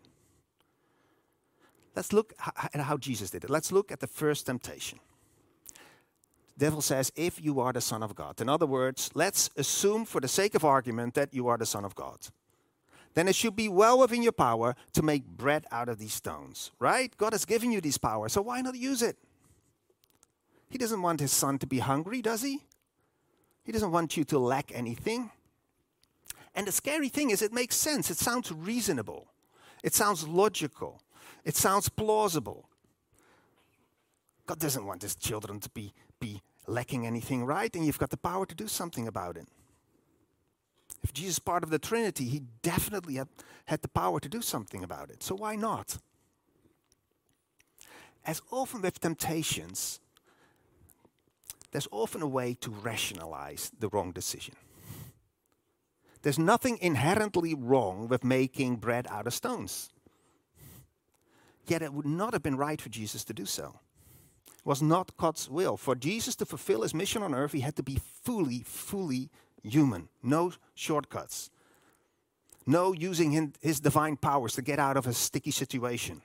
Let's 1.96 2.12
look 2.12 2.34
at 2.74 2.80
how 2.80 2.98
Jesus 2.98 3.30
did 3.30 3.44
it. 3.44 3.50
Let's 3.50 3.72
look 3.72 3.90
at 3.90 4.00
the 4.00 4.06
first 4.06 4.46
temptation. 4.46 5.00
The 6.58 6.66
devil 6.66 6.82
says, 6.82 7.10
If 7.16 7.42
you 7.42 7.58
are 7.60 7.72
the 7.72 7.80
Son 7.80 8.02
of 8.02 8.14
God. 8.14 8.40
In 8.40 8.50
other 8.50 8.66
words, 8.66 9.10
let's 9.14 9.48
assume 9.56 10.04
for 10.04 10.20
the 10.20 10.28
sake 10.28 10.54
of 10.54 10.64
argument 10.64 11.14
that 11.14 11.32
you 11.32 11.48
are 11.48 11.56
the 11.56 11.66
Son 11.66 11.84
of 11.84 11.94
God. 11.94 12.18
Then 13.14 13.28
it 13.28 13.34
should 13.34 13.56
be 13.56 13.70
well 13.70 13.98
within 13.98 14.22
your 14.22 14.32
power 14.32 14.76
to 14.92 15.02
make 15.02 15.26
bread 15.26 15.64
out 15.72 15.88
of 15.88 15.98
these 15.98 16.12
stones, 16.12 16.70
right? 16.78 17.16
God 17.16 17.32
has 17.32 17.46
given 17.46 17.72
you 17.72 17.80
this 17.80 17.96
power, 17.96 18.28
so 18.28 18.42
why 18.42 18.60
not 18.60 18.76
use 18.76 19.00
it? 19.00 19.16
He 20.68 20.76
doesn't 20.76 21.00
want 21.00 21.20
his 21.20 21.32
son 21.32 21.58
to 21.60 21.66
be 21.66 21.78
hungry, 21.78 22.20
does 22.20 22.42
he? 22.42 22.64
He 23.64 23.72
doesn't 23.72 23.90
want 23.90 24.18
you 24.18 24.24
to 24.24 24.38
lack 24.38 24.70
anything. 24.74 25.30
And 26.54 26.66
the 26.66 26.72
scary 26.72 27.08
thing 27.08 27.30
is, 27.30 27.40
it 27.40 27.54
makes 27.54 27.74
sense. 27.74 28.10
It 28.10 28.18
sounds 28.18 28.52
reasonable. 28.52 29.28
It 29.82 29.94
sounds 29.94 30.28
logical. 30.28 31.00
It 31.46 31.54
sounds 31.54 31.88
plausible. 31.88 32.68
God 34.46 34.58
doesn't 34.58 34.84
want 34.84 35.02
his 35.02 35.14
children 35.14 35.60
to 35.60 35.70
be, 35.70 35.94
be 36.18 36.42
lacking 36.66 37.06
anything, 37.06 37.44
right? 37.44 37.74
And 37.76 37.86
you've 37.86 38.00
got 38.00 38.10
the 38.10 38.16
power 38.16 38.44
to 38.46 38.54
do 38.54 38.66
something 38.66 39.06
about 39.06 39.36
it. 39.36 39.46
If 41.04 41.12
Jesus 41.12 41.34
is 41.34 41.38
part 41.38 41.62
of 41.62 41.70
the 41.70 41.78
Trinity, 41.78 42.24
he 42.24 42.42
definitely 42.62 43.14
had, 43.14 43.28
had 43.66 43.82
the 43.82 43.88
power 43.88 44.18
to 44.18 44.28
do 44.28 44.42
something 44.42 44.82
about 44.82 45.08
it. 45.08 45.22
So 45.22 45.36
why 45.36 45.54
not? 45.54 45.98
As 48.24 48.42
often 48.50 48.82
with 48.82 48.98
temptations, 48.98 50.00
there's 51.70 51.86
often 51.92 52.22
a 52.22 52.28
way 52.28 52.54
to 52.60 52.70
rationalize 52.70 53.70
the 53.78 53.88
wrong 53.88 54.10
decision. 54.10 54.56
There's 56.22 56.40
nothing 56.40 56.78
inherently 56.80 57.54
wrong 57.54 58.08
with 58.08 58.24
making 58.24 58.76
bread 58.76 59.06
out 59.08 59.28
of 59.28 59.34
stones. 59.34 59.90
Yet 61.66 61.82
it 61.82 61.92
would 61.92 62.06
not 62.06 62.32
have 62.32 62.42
been 62.42 62.56
right 62.56 62.80
for 62.80 62.88
Jesus 62.88 63.24
to 63.24 63.34
do 63.34 63.44
so. 63.44 63.80
It 64.46 64.66
was 64.66 64.82
not 64.82 65.16
God's 65.16 65.50
will. 65.50 65.76
For 65.76 65.94
Jesus 65.94 66.36
to 66.36 66.46
fulfill 66.46 66.82
his 66.82 66.94
mission 66.94 67.22
on 67.22 67.34
earth, 67.34 67.52
he 67.52 67.60
had 67.60 67.76
to 67.76 67.82
be 67.82 68.00
fully, 68.22 68.62
fully 68.64 69.30
human. 69.62 70.08
No 70.22 70.52
shortcuts. 70.74 71.50
No 72.66 72.92
using 72.92 73.52
his 73.60 73.80
divine 73.80 74.16
powers 74.16 74.54
to 74.54 74.62
get 74.62 74.78
out 74.78 74.96
of 74.96 75.06
a 75.06 75.12
sticky 75.12 75.52
situation. 75.52 76.22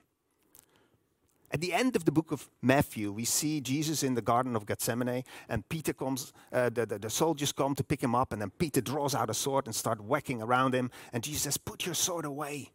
At 1.52 1.60
the 1.60 1.74
end 1.74 1.96
of 1.96 2.06
the 2.06 2.12
book 2.12 2.32
of 2.32 2.48
Matthew, 2.62 3.12
we 3.12 3.26
see 3.26 3.60
Jesus 3.60 4.02
in 4.02 4.14
the 4.14 4.22
Garden 4.22 4.56
of 4.56 4.64
Gethsemane, 4.64 5.22
and 5.50 5.68
Peter 5.68 5.92
comes, 5.92 6.32
uh, 6.50 6.70
the, 6.70 6.86
the, 6.86 6.98
the, 6.98 7.10
soldiers 7.10 7.52
come 7.52 7.74
to 7.74 7.84
pick 7.84 8.02
him 8.02 8.14
up, 8.14 8.32
and 8.32 8.40
then 8.40 8.50
Peter 8.50 8.80
draws 8.80 9.14
out 9.14 9.28
a 9.28 9.34
sword 9.34 9.66
and 9.66 9.74
starts 9.74 10.00
whacking 10.00 10.40
around 10.40 10.74
him, 10.74 10.90
and 11.12 11.22
Jesus 11.22 11.42
says, 11.42 11.58
Put 11.58 11.84
your 11.84 11.94
sword 11.94 12.24
away. 12.24 12.70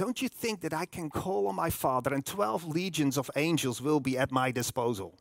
Don't 0.00 0.22
you 0.22 0.30
think 0.30 0.62
that 0.62 0.72
I 0.72 0.86
can 0.86 1.10
call 1.10 1.46
on 1.46 1.56
my 1.56 1.68
Father, 1.68 2.14
and 2.14 2.24
12 2.24 2.64
legions 2.64 3.18
of 3.18 3.30
angels 3.36 3.82
will 3.82 4.00
be 4.00 4.16
at 4.16 4.32
my 4.32 4.50
disposal? 4.50 5.18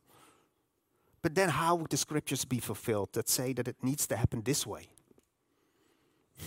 But 1.21 1.35
then, 1.35 1.49
how 1.49 1.75
would 1.75 1.89
the 1.89 1.97
scriptures 1.97 2.45
be 2.45 2.59
fulfilled 2.59 3.09
that 3.11 3.27
say 3.27 3.51
that 3.51 3.67
it 3.67 3.75
needs 3.83 4.07
to 4.07 4.15
happen 4.15 4.41
this 4.41 4.65
way? 4.65 4.87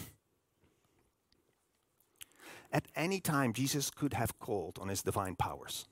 At 2.72 2.88
any 2.96 3.20
time, 3.20 3.52
Jesus 3.52 3.90
could 3.90 4.14
have 4.14 4.38
called 4.38 4.78
on 4.80 4.88
his 4.88 5.02
divine 5.02 5.36
powers. 5.36 5.86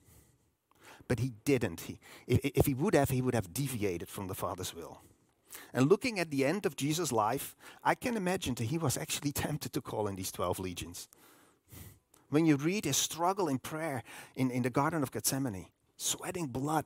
But 1.07 1.19
he 1.19 1.33
didn't. 1.45 1.81
He, 1.81 1.99
if 2.25 2.65
he 2.65 2.73
would 2.73 2.95
have, 2.95 3.11
he 3.11 3.21
would 3.21 3.35
have 3.35 3.53
deviated 3.53 4.09
from 4.09 4.25
the 4.25 4.33
Father's 4.33 4.73
will. 4.73 5.03
And 5.75 5.87
looking 5.87 6.19
at 6.19 6.31
the 6.31 6.43
end 6.45 6.65
of 6.65 6.75
Jesus' 6.75 7.11
life, 7.11 7.55
I 7.83 7.93
can 7.93 8.17
imagine 8.17 8.55
that 8.55 8.63
he 8.63 8.79
was 8.79 8.97
actually 8.97 9.31
tempted 9.45 9.73
to 9.73 9.81
call 9.81 10.07
in 10.07 10.15
these 10.15 10.31
12 10.31 10.57
legions. 10.57 11.07
When 12.31 12.45
you 12.45 12.55
read 12.55 12.85
his 12.85 12.95
struggle 12.95 13.49
in 13.49 13.59
prayer 13.59 14.03
in, 14.37 14.51
in 14.51 14.63
the 14.63 14.69
Garden 14.69 15.03
of 15.03 15.11
Gethsemane, 15.11 15.67
sweating 15.97 16.47
blood, 16.47 16.85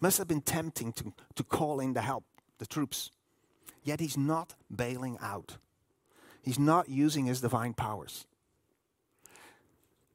must 0.00 0.16
have 0.16 0.26
been 0.26 0.40
tempting 0.40 0.94
to, 0.94 1.12
to 1.34 1.44
call 1.44 1.80
in 1.80 1.92
the 1.92 2.00
help, 2.00 2.24
the 2.58 2.64
troops. 2.64 3.10
Yet 3.84 4.00
he's 4.00 4.16
not 4.16 4.54
bailing 4.74 5.18
out. 5.20 5.58
He's 6.42 6.58
not 6.58 6.88
using 6.88 7.26
his 7.26 7.42
divine 7.42 7.74
powers. 7.74 8.26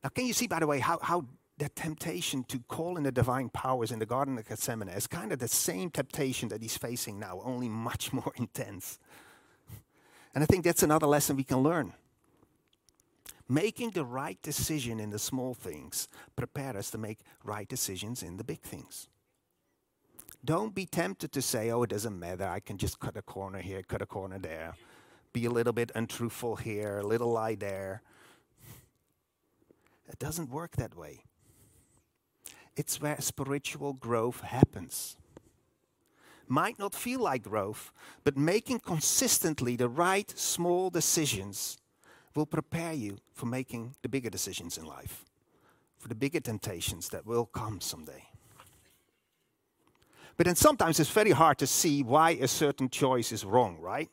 Now, 0.03 0.09
can 0.09 0.25
you 0.25 0.33
see, 0.33 0.47
by 0.47 0.61
the 0.61 0.67
way, 0.67 0.79
how, 0.79 0.97
how 0.99 1.25
that 1.59 1.75
temptation 1.75 2.43
to 2.45 2.57
call 2.67 2.97
in 2.97 3.03
the 3.03 3.11
divine 3.11 3.49
powers 3.49 3.91
in 3.91 3.99
the 3.99 4.05
Garden 4.07 4.35
of 4.39 4.49
Gethsemane 4.49 4.89
is 4.89 5.05
kind 5.05 5.31
of 5.31 5.37
the 5.37 5.47
same 5.47 5.91
temptation 5.91 6.49
that 6.49 6.63
he's 6.63 6.75
facing 6.75 7.19
now, 7.19 7.39
only 7.45 7.69
much 7.69 8.11
more 8.13 8.33
intense. 8.35 8.97
And 10.33 10.43
I 10.43 10.47
think 10.47 10.63
that's 10.63 10.81
another 10.81 11.07
lesson 11.07 11.35
we 11.35 11.43
can 11.43 11.59
learn. 11.59 11.93
Making 13.49 13.91
the 13.91 14.03
right 14.03 14.41
decision 14.41 14.99
in 14.99 15.09
the 15.09 15.19
small 15.19 15.53
things 15.53 16.09
prepare 16.35 16.75
us 16.75 16.91
to 16.91 16.97
make 16.97 17.19
right 17.43 17.67
decisions 17.67 18.21
in 18.21 18.37
the 18.37 18.43
big 18.43 18.61
things. 18.61 19.07
Don't 20.43 20.75
be 20.75 20.85
tempted 20.85 21.31
to 21.31 21.41
say, 21.41 21.71
oh, 21.71 21.83
it 21.83 21.89
doesn't 21.89 22.19
matter, 22.19 22.45
I 22.45 22.59
can 22.59 22.77
just 22.77 22.99
cut 22.99 23.17
a 23.17 23.21
corner 23.21 23.59
here, 23.59 23.81
cut 23.83 24.01
a 24.01 24.05
corner 24.05 24.37
there, 24.37 24.75
be 25.33 25.45
a 25.45 25.49
little 25.49 25.73
bit 25.73 25.91
untruthful 25.95 26.57
here, 26.57 26.99
a 26.99 27.07
little 27.07 27.31
lie 27.31 27.55
there. 27.55 28.01
It 30.07 30.19
doesn't 30.19 30.49
work 30.49 30.75
that 30.75 30.95
way. 30.95 31.23
It's 32.75 33.01
where 33.01 33.19
spiritual 33.19 33.93
growth 33.93 34.41
happens. 34.41 35.17
Might 36.47 36.79
not 36.79 36.93
feel 36.95 37.19
like 37.19 37.43
growth, 37.43 37.91
but 38.23 38.37
making 38.37 38.79
consistently 38.79 39.75
the 39.75 39.89
right 39.89 40.31
small 40.37 40.89
decisions 40.89 41.77
will 42.37 42.45
prepare 42.45 42.93
you 42.93 43.17
for 43.33 43.47
making 43.47 43.95
the 44.03 44.07
bigger 44.07 44.29
decisions 44.29 44.77
in 44.77 44.85
life, 44.85 45.25
for 45.97 46.07
the 46.07 46.15
bigger 46.15 46.39
temptations 46.39 47.09
that 47.09 47.25
will 47.25 47.47
come 47.47 47.81
someday. 47.81 48.23
But 50.37 50.45
then 50.45 50.55
sometimes 50.55 50.99
it's 50.99 51.09
very 51.09 51.31
hard 51.31 51.57
to 51.57 51.67
see 51.67 52.03
why 52.03 52.31
a 52.31 52.47
certain 52.47 52.89
choice 52.89 53.31
is 53.31 53.43
wrong, 53.43 53.77
right? 53.79 54.07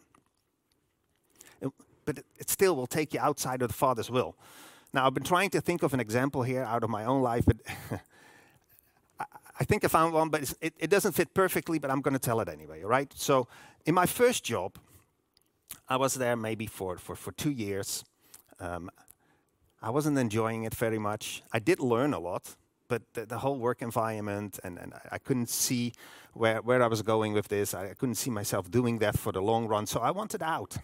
But 2.07 2.25
it 2.39 2.49
still 2.49 2.75
will 2.75 2.87
take 2.87 3.13
you 3.13 3.21
outside 3.21 3.61
of 3.61 3.69
the 3.69 3.75
Father's 3.75 4.11
will. 4.11 4.35
Now, 4.95 5.07
I've 5.07 5.15
been 5.15 5.23
trying 5.23 5.51
to 5.51 5.61
think 5.61 5.83
of 5.83 5.93
an 5.93 6.01
example 6.01 6.43
here 6.43 6.63
out 6.63 6.83
of 6.83 6.89
my 6.89 7.05
own 7.05 7.21
life, 7.21 7.45
but 7.45 7.57
I 9.61 9.65
think 9.65 9.85
I 9.85 9.89
found 9.89 10.15
one, 10.15 10.31
but 10.31 10.55
it, 10.63 10.73
it, 10.79 10.89
doesn't 10.89 11.13
fit 11.13 11.35
perfectly, 11.35 11.79
but 11.79 11.91
I'm 11.91 12.01
going 12.01 12.15
to 12.15 12.21
tell 12.21 12.41
it 12.41 12.49
anyway, 12.49 12.83
all 12.83 12.89
right? 12.89 13.13
So, 13.15 13.49
in 13.85 13.95
my 13.95 14.07
first 14.07 14.45
job, 14.45 14.79
I 15.89 15.97
was 15.97 16.15
there 16.15 16.37
maybe 16.37 16.67
for, 16.67 16.97
for, 16.97 17.15
for 17.15 17.33
two 17.33 17.51
years. 17.51 18.05
Um, 18.61 18.91
I 19.83 19.91
wasn't 19.91 20.19
enjoying 20.19 20.65
it 20.65 20.75
very 20.75 20.99
much. 20.99 21.43
I 21.53 21.59
did 21.59 21.81
learn 21.81 22.15
a 22.15 22.19
lot, 22.19 22.57
but 22.89 23.03
the, 23.13 23.27
the 23.27 23.39
whole 23.39 23.59
work 23.59 23.83
environment, 23.83 24.59
and, 24.65 24.79
and 24.79 24.95
I 25.11 25.19
couldn't 25.19 25.51
see 25.51 25.93
where, 26.33 26.63
where 26.63 26.83
I 26.83 26.87
was 26.87 27.03
going 27.03 27.33
with 27.33 27.49
this. 27.49 27.75
I 27.75 27.95
couldn't 27.95 28.15
see 28.17 28.31
myself 28.31 28.71
doing 28.71 28.99
that 28.99 29.19
for 29.19 29.33
the 29.33 29.43
long 29.43 29.67
run, 29.67 29.87
so 29.87 30.01
I 30.01 30.11
wanted 30.11 30.43
out. 30.43 30.77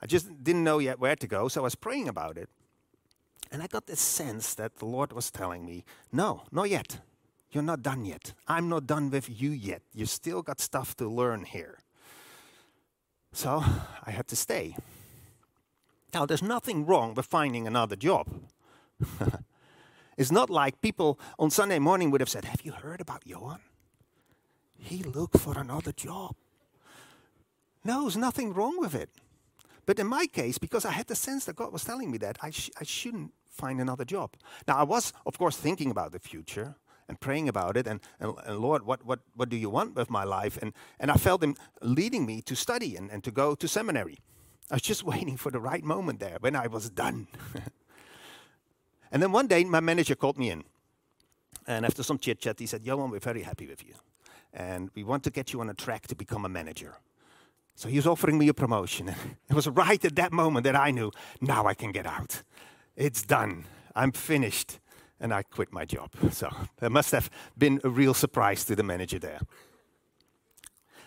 I 0.00 0.06
just 0.06 0.44
didn't 0.44 0.64
know 0.64 0.78
yet 0.78 1.00
where 1.00 1.16
to 1.16 1.26
go, 1.26 1.48
so 1.48 1.60
I 1.60 1.64
was 1.64 1.74
praying 1.74 2.08
about 2.08 2.38
it. 2.38 2.48
And 3.50 3.62
I 3.62 3.66
got 3.66 3.86
this 3.86 4.00
sense 4.00 4.54
that 4.54 4.76
the 4.76 4.86
Lord 4.86 5.12
was 5.12 5.30
telling 5.30 5.64
me, 5.64 5.84
no, 6.12 6.42
not 6.52 6.68
yet. 6.70 7.00
You're 7.50 7.64
not 7.64 7.82
done 7.82 8.04
yet. 8.04 8.34
I'm 8.46 8.68
not 8.68 8.86
done 8.86 9.10
with 9.10 9.40
you 9.40 9.50
yet. 9.50 9.82
You 9.94 10.06
still 10.06 10.42
got 10.42 10.60
stuff 10.60 10.94
to 10.96 11.08
learn 11.08 11.44
here. 11.44 11.78
So 13.32 13.64
I 14.04 14.10
had 14.10 14.28
to 14.28 14.36
stay. 14.36 14.76
Now, 16.18 16.26
there's 16.26 16.42
nothing 16.42 16.84
wrong 16.84 17.14
with 17.14 17.26
finding 17.26 17.68
another 17.68 17.94
job. 17.94 18.26
it's 20.16 20.32
not 20.32 20.50
like 20.50 20.80
people 20.80 21.16
on 21.38 21.48
Sunday 21.48 21.78
morning 21.78 22.10
would 22.10 22.20
have 22.20 22.28
said, 22.28 22.44
Have 22.44 22.62
you 22.62 22.72
heard 22.72 23.00
about 23.00 23.24
Johan? 23.24 23.60
He 24.76 25.04
looked 25.04 25.38
for 25.38 25.56
another 25.56 25.92
job. 25.92 26.34
No, 27.84 28.00
there's 28.00 28.16
nothing 28.16 28.52
wrong 28.52 28.80
with 28.80 28.96
it. 28.96 29.10
But 29.86 30.00
in 30.00 30.08
my 30.08 30.26
case, 30.26 30.58
because 30.58 30.84
I 30.84 30.90
had 30.90 31.06
the 31.06 31.14
sense 31.14 31.44
that 31.44 31.54
God 31.54 31.72
was 31.72 31.84
telling 31.84 32.10
me 32.10 32.18
that, 32.18 32.36
I, 32.42 32.50
sh- 32.50 32.72
I 32.80 32.82
shouldn't 32.82 33.32
find 33.48 33.80
another 33.80 34.04
job. 34.04 34.34
Now, 34.66 34.76
I 34.76 34.82
was, 34.82 35.12
of 35.24 35.38
course, 35.38 35.56
thinking 35.56 35.92
about 35.92 36.10
the 36.10 36.18
future 36.18 36.74
and 37.08 37.20
praying 37.20 37.48
about 37.48 37.76
it 37.76 37.86
and, 37.86 38.00
and, 38.18 38.34
and, 38.44 38.58
Lord, 38.58 38.84
what, 38.84 39.06
what, 39.06 39.20
what 39.36 39.50
do 39.50 39.56
you 39.56 39.70
want 39.70 39.94
with 39.94 40.10
my 40.10 40.24
life? 40.24 40.58
And, 40.60 40.72
and 40.98 41.12
I 41.12 41.14
felt 41.14 41.44
Him 41.44 41.54
leading 41.80 42.26
me 42.26 42.42
to 42.42 42.56
study 42.56 42.96
and, 42.96 43.08
and 43.08 43.22
to 43.22 43.30
go 43.30 43.54
to 43.54 43.68
seminary. 43.68 44.18
I 44.70 44.74
was 44.74 44.82
just 44.82 45.04
waiting 45.12 45.36
for 45.36 45.50
the 45.50 45.60
right 45.60 45.84
moment 45.84 46.20
there 46.20 46.36
when 46.40 46.56
I 46.56 46.66
was 46.66 46.90
done. 46.90 47.28
and 49.12 49.22
then 49.22 49.32
one 49.32 49.46
day, 49.46 49.64
my 49.64 49.80
manager 49.80 50.14
called 50.14 50.38
me 50.38 50.50
in. 50.50 50.64
And 51.66 51.84
after 51.84 52.02
some 52.02 52.18
chit 52.18 52.40
chat, 52.40 52.58
he 52.58 52.66
said, 52.66 52.82
Johan, 52.82 53.10
we're 53.10 53.20
very 53.20 53.42
happy 53.42 53.66
with 53.66 53.86
you. 53.86 53.94
And 54.54 54.90
we 54.94 55.04
want 55.04 55.22
to 55.24 55.30
get 55.30 55.52
you 55.52 55.60
on 55.60 55.68
a 55.68 55.74
track 55.74 56.06
to 56.06 56.16
become 56.16 56.44
a 56.46 56.48
manager. 56.48 56.96
So 57.74 57.88
he 57.88 57.96
was 57.96 58.06
offering 58.06 58.38
me 58.38 58.48
a 58.48 58.54
promotion. 58.54 59.08
And 59.08 59.18
it 59.50 59.54
was 59.54 59.68
right 59.68 60.02
at 60.02 60.16
that 60.16 60.32
moment 60.32 60.64
that 60.64 60.74
I 60.74 60.90
knew, 60.90 61.12
now 61.40 61.66
I 61.66 61.74
can 61.74 61.92
get 61.92 62.06
out. 62.06 62.42
It's 62.96 63.22
done. 63.22 63.66
I'm 63.94 64.12
finished. 64.12 64.80
And 65.20 65.34
I 65.34 65.42
quit 65.42 65.72
my 65.72 65.84
job. 65.84 66.10
So 66.30 66.48
that 66.78 66.90
must 66.90 67.10
have 67.12 67.28
been 67.56 67.80
a 67.84 67.90
real 67.90 68.14
surprise 68.14 68.64
to 68.64 68.76
the 68.76 68.84
manager 68.84 69.18
there. 69.18 69.40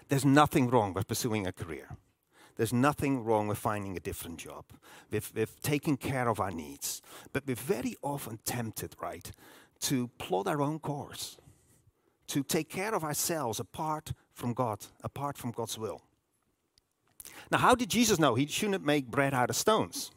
There's 0.09 0.25
nothing 0.25 0.69
wrong 0.69 0.93
with 0.93 1.07
pursuing 1.07 1.47
a 1.47 1.53
career. 1.53 1.87
There's 2.61 2.71
nothing 2.71 3.23
wrong 3.23 3.47
with 3.47 3.57
finding 3.57 3.97
a 3.97 3.99
different 3.99 4.37
job, 4.37 4.65
with, 5.09 5.33
with 5.33 5.59
taking 5.63 5.97
care 5.97 6.29
of 6.29 6.39
our 6.39 6.51
needs. 6.51 7.01
But 7.33 7.47
we're 7.47 7.55
very 7.55 7.95
often 8.03 8.37
tempted, 8.45 8.93
right, 9.01 9.31
to 9.79 10.09
plot 10.19 10.45
our 10.45 10.61
own 10.61 10.77
course, 10.77 11.37
to 12.27 12.43
take 12.43 12.69
care 12.69 12.93
of 12.93 13.03
ourselves 13.03 13.59
apart 13.59 14.13
from 14.31 14.53
God, 14.53 14.85
apart 15.03 15.39
from 15.39 15.49
God's 15.49 15.79
will. 15.79 16.03
Now, 17.51 17.57
how 17.57 17.73
did 17.73 17.89
Jesus 17.89 18.19
know 18.19 18.35
he 18.35 18.45
shouldn't 18.45 18.85
make 18.85 19.07
bread 19.07 19.33
out 19.33 19.49
of 19.49 19.55
stones? 19.55 20.11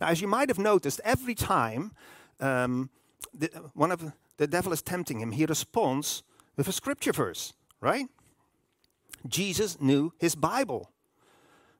Now, 0.00 0.08
as 0.08 0.20
you 0.20 0.26
might 0.26 0.48
have 0.48 0.58
noticed, 0.58 1.00
every 1.04 1.36
time 1.36 1.92
um, 2.40 2.90
the, 3.32 3.46
one 3.74 3.92
of 3.92 4.12
the 4.36 4.48
devil 4.48 4.72
is 4.72 4.82
tempting 4.82 5.20
him, 5.20 5.30
he 5.30 5.46
responds 5.46 6.24
with 6.56 6.66
a 6.66 6.72
scripture 6.72 7.12
verse, 7.12 7.52
right? 7.80 8.06
Jesus 9.28 9.80
knew 9.80 10.12
his 10.18 10.34
Bible. 10.34 10.88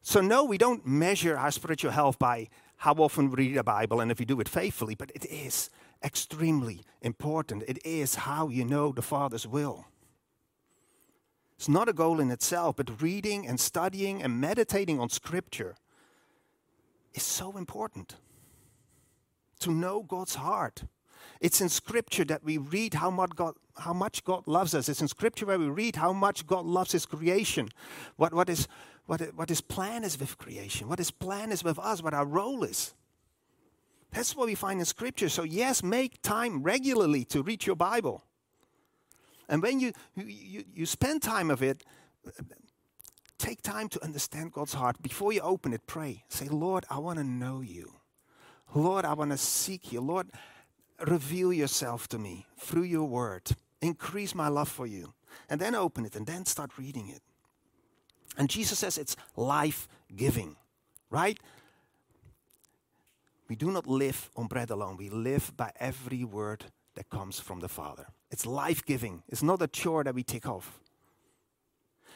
So, 0.02 0.20
no, 0.20 0.44
we 0.44 0.58
don't 0.58 0.84
measure 0.86 1.38
our 1.38 1.52
spiritual 1.52 1.92
health 1.92 2.18
by 2.18 2.48
how 2.76 2.94
often 2.94 3.30
we 3.30 3.36
read 3.36 3.56
the 3.56 3.62
Bible 3.62 4.00
and 4.00 4.10
if 4.10 4.18
we 4.18 4.24
do 4.24 4.40
it 4.40 4.48
faithfully, 4.48 4.96
but 4.96 5.12
it 5.14 5.24
is 5.26 5.70
extremely 6.02 6.82
important. 7.00 7.62
It 7.68 7.78
is 7.84 8.16
how 8.16 8.48
you 8.48 8.64
know 8.64 8.90
the 8.90 9.02
Father's 9.02 9.46
will. 9.46 9.86
It's 11.56 11.68
not 11.68 11.88
a 11.88 11.92
goal 11.92 12.18
in 12.18 12.32
itself, 12.32 12.74
but 12.74 13.00
reading 13.00 13.46
and 13.46 13.60
studying 13.60 14.20
and 14.20 14.40
meditating 14.40 14.98
on 14.98 15.08
Scripture 15.08 15.76
is 17.14 17.22
so 17.22 17.56
important 17.56 18.16
to 19.60 19.70
know 19.70 20.02
God's 20.02 20.34
heart. 20.34 20.82
It's 21.40 21.60
in 21.60 21.68
Scripture 21.68 22.24
that 22.24 22.42
we 22.42 22.58
read 22.58 22.94
how 22.94 23.10
much 23.10 23.30
God, 23.36 23.54
how 23.76 23.92
much 23.92 24.24
God 24.24 24.48
loves 24.48 24.74
us. 24.74 24.88
It's 24.88 25.00
in 25.00 25.06
Scripture 25.06 25.46
where 25.46 25.58
we 25.58 25.66
read 25.66 25.94
how 25.94 26.12
much 26.12 26.46
God 26.48 26.64
loves 26.64 26.92
His 26.92 27.06
creation, 27.06 27.68
what, 28.16 28.34
what, 28.34 28.48
is, 28.48 28.66
what, 29.12 29.20
what 29.34 29.50
His 29.50 29.60
plan 29.60 30.04
is 30.04 30.18
with 30.18 30.38
creation, 30.38 30.88
what 30.88 30.98
His 30.98 31.10
plan 31.10 31.52
is 31.52 31.62
with 31.62 31.78
us, 31.78 32.02
what 32.02 32.14
our 32.14 32.24
role 32.24 32.64
is. 32.64 32.94
That's 34.10 34.34
what 34.34 34.46
we 34.46 34.54
find 34.54 34.80
in 34.80 34.86
Scripture. 34.86 35.28
So, 35.28 35.42
yes, 35.42 35.82
make 35.82 36.22
time 36.22 36.62
regularly 36.62 37.26
to 37.26 37.42
read 37.42 37.66
your 37.66 37.76
Bible. 37.76 38.24
And 39.50 39.60
when 39.62 39.80
you, 39.80 39.92
you, 40.16 40.64
you 40.72 40.86
spend 40.86 41.20
time 41.20 41.50
of 41.50 41.62
it, 41.62 41.84
take 43.36 43.60
time 43.60 43.90
to 43.90 44.02
understand 44.02 44.52
God's 44.52 44.72
heart. 44.72 45.02
Before 45.02 45.30
you 45.30 45.42
open 45.42 45.74
it, 45.74 45.86
pray. 45.86 46.24
Say, 46.30 46.48
Lord, 46.48 46.86
I 46.88 46.98
want 46.98 47.18
to 47.18 47.24
know 47.24 47.60
you. 47.60 47.92
Lord, 48.74 49.04
I 49.04 49.12
want 49.12 49.32
to 49.32 49.36
seek 49.36 49.92
you. 49.92 50.00
Lord, 50.00 50.30
reveal 51.06 51.52
yourself 51.52 52.08
to 52.08 52.18
me 52.18 52.46
through 52.56 52.84
your 52.84 53.06
word. 53.06 53.50
Increase 53.82 54.34
my 54.34 54.48
love 54.48 54.70
for 54.70 54.86
you. 54.86 55.12
And 55.50 55.60
then 55.60 55.74
open 55.74 56.06
it 56.06 56.16
and 56.16 56.26
then 56.26 56.46
start 56.46 56.78
reading 56.78 57.10
it. 57.10 57.20
And 58.36 58.48
Jesus 58.48 58.78
says 58.78 58.98
it's 58.98 59.16
life 59.36 59.88
giving, 60.14 60.56
right? 61.10 61.38
We 63.48 63.56
do 63.56 63.70
not 63.70 63.86
live 63.86 64.30
on 64.36 64.46
bread 64.46 64.70
alone, 64.70 64.96
we 64.96 65.10
live 65.10 65.52
by 65.56 65.72
every 65.78 66.24
word 66.24 66.64
that 66.94 67.10
comes 67.10 67.38
from 67.38 67.60
the 67.60 67.68
Father. 67.68 68.06
It's 68.30 68.46
life 68.46 68.84
giving, 68.84 69.22
it's 69.28 69.42
not 69.42 69.62
a 69.62 69.68
chore 69.68 70.04
that 70.04 70.14
we 70.14 70.22
tick 70.22 70.46
off. 70.46 70.80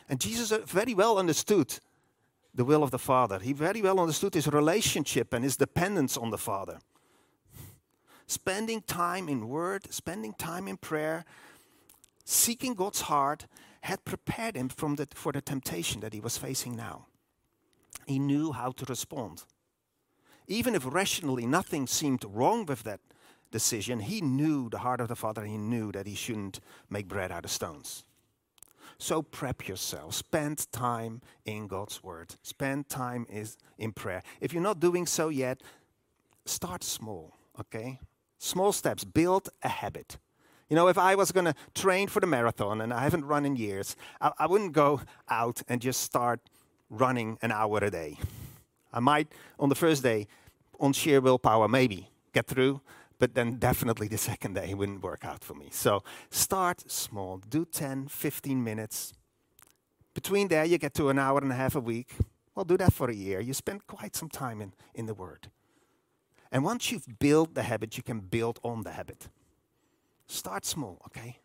And 0.08 0.20
Jesus 0.20 0.52
uh, 0.52 0.60
very 0.64 0.94
well 0.94 1.18
understood 1.18 1.78
the 2.54 2.64
will 2.64 2.82
of 2.82 2.90
the 2.90 2.98
Father. 2.98 3.38
He 3.38 3.52
very 3.52 3.82
well 3.82 4.00
understood 4.00 4.34
his 4.34 4.48
relationship 4.48 5.32
and 5.32 5.44
his 5.44 5.56
dependence 5.56 6.16
on 6.16 6.30
the 6.30 6.38
Father. 6.38 6.78
Spending 8.26 8.80
time 8.80 9.28
in 9.28 9.48
word, 9.48 9.92
spending 9.92 10.32
time 10.32 10.66
in 10.66 10.76
prayer, 10.76 11.24
seeking 12.24 12.74
God's 12.74 13.02
heart 13.02 13.46
had 13.86 14.04
prepared 14.04 14.56
him 14.56 14.68
the, 14.68 15.08
for 15.14 15.32
the 15.32 15.40
temptation 15.40 16.00
that 16.00 16.12
he 16.12 16.20
was 16.20 16.36
facing 16.36 16.76
now. 16.76 17.06
He 18.06 18.18
knew 18.18 18.52
how 18.52 18.72
to 18.72 18.84
respond. 18.84 19.44
Even 20.48 20.74
if 20.74 20.84
rationally 20.84 21.46
nothing 21.46 21.86
seemed 21.86 22.24
wrong 22.28 22.66
with 22.66 22.82
that 22.82 23.00
decision, 23.50 24.00
he 24.00 24.20
knew 24.20 24.68
the 24.68 24.78
heart 24.78 25.00
of 25.00 25.08
the 25.08 25.16
Father. 25.16 25.44
He 25.44 25.56
knew 25.56 25.92
that 25.92 26.06
he 26.06 26.14
shouldn't 26.14 26.60
make 26.90 27.08
bread 27.08 27.32
out 27.32 27.44
of 27.44 27.50
stones. 27.50 28.04
So 28.98 29.22
prep 29.22 29.68
yourself. 29.68 30.14
Spend 30.14 30.70
time 30.72 31.20
in 31.44 31.66
God's 31.66 32.02
Word. 32.02 32.36
Spend 32.42 32.88
time 32.88 33.26
is 33.30 33.56
in 33.78 33.92
prayer. 33.92 34.22
If 34.40 34.52
you're 34.52 34.62
not 34.62 34.80
doing 34.80 35.06
so 35.06 35.28
yet, 35.28 35.62
start 36.44 36.82
small, 36.82 37.34
okay? 37.60 38.00
Small 38.38 38.72
steps. 38.72 39.04
Build 39.04 39.48
a 39.62 39.68
habit. 39.68 40.18
You 40.68 40.74
know, 40.74 40.88
if 40.88 40.98
I 40.98 41.14
was 41.14 41.30
going 41.30 41.44
to 41.44 41.54
train 41.74 42.08
for 42.08 42.18
the 42.18 42.26
marathon 42.26 42.80
and 42.80 42.92
I 42.92 43.02
haven't 43.02 43.24
run 43.24 43.46
in 43.46 43.54
years, 43.54 43.96
I, 44.20 44.32
I 44.40 44.46
wouldn't 44.46 44.72
go 44.72 45.00
out 45.28 45.62
and 45.68 45.80
just 45.80 46.00
start 46.00 46.40
running 46.90 47.38
an 47.40 47.52
hour 47.52 47.78
a 47.78 47.90
day. 47.90 48.18
I 48.92 49.00
might, 49.00 49.28
on 49.60 49.68
the 49.68 49.74
first 49.74 50.02
day, 50.02 50.26
on 50.80 50.92
sheer 50.92 51.20
willpower, 51.20 51.68
maybe 51.68 52.10
get 52.32 52.46
through, 52.46 52.80
but 53.18 53.34
then 53.34 53.58
definitely 53.58 54.08
the 54.08 54.18
second 54.18 54.54
day 54.54 54.74
wouldn't 54.74 55.02
work 55.02 55.24
out 55.24 55.44
for 55.44 55.54
me. 55.54 55.68
So 55.70 56.02
start 56.30 56.90
small, 56.90 57.38
do 57.48 57.64
10, 57.64 58.08
15 58.08 58.62
minutes. 58.62 59.12
Between 60.14 60.48
there, 60.48 60.64
you 60.64 60.78
get 60.78 60.94
to 60.94 61.10
an 61.10 61.18
hour 61.18 61.38
and 61.38 61.52
a 61.52 61.54
half 61.54 61.76
a 61.76 61.80
week. 61.80 62.14
Well, 62.54 62.64
do 62.64 62.76
that 62.78 62.92
for 62.92 63.08
a 63.08 63.14
year. 63.14 63.40
You 63.40 63.54
spend 63.54 63.86
quite 63.86 64.16
some 64.16 64.30
time 64.30 64.60
in, 64.60 64.72
in 64.94 65.06
the 65.06 65.14
Word. 65.14 65.50
And 66.50 66.64
once 66.64 66.90
you've 66.90 67.18
built 67.18 67.54
the 67.54 67.62
habit, 67.62 67.96
you 67.96 68.02
can 68.02 68.20
build 68.20 68.58
on 68.64 68.82
the 68.82 68.92
habit. 68.92 69.28
Start 70.26 70.64
small, 70.64 71.00
okay? 71.06 71.38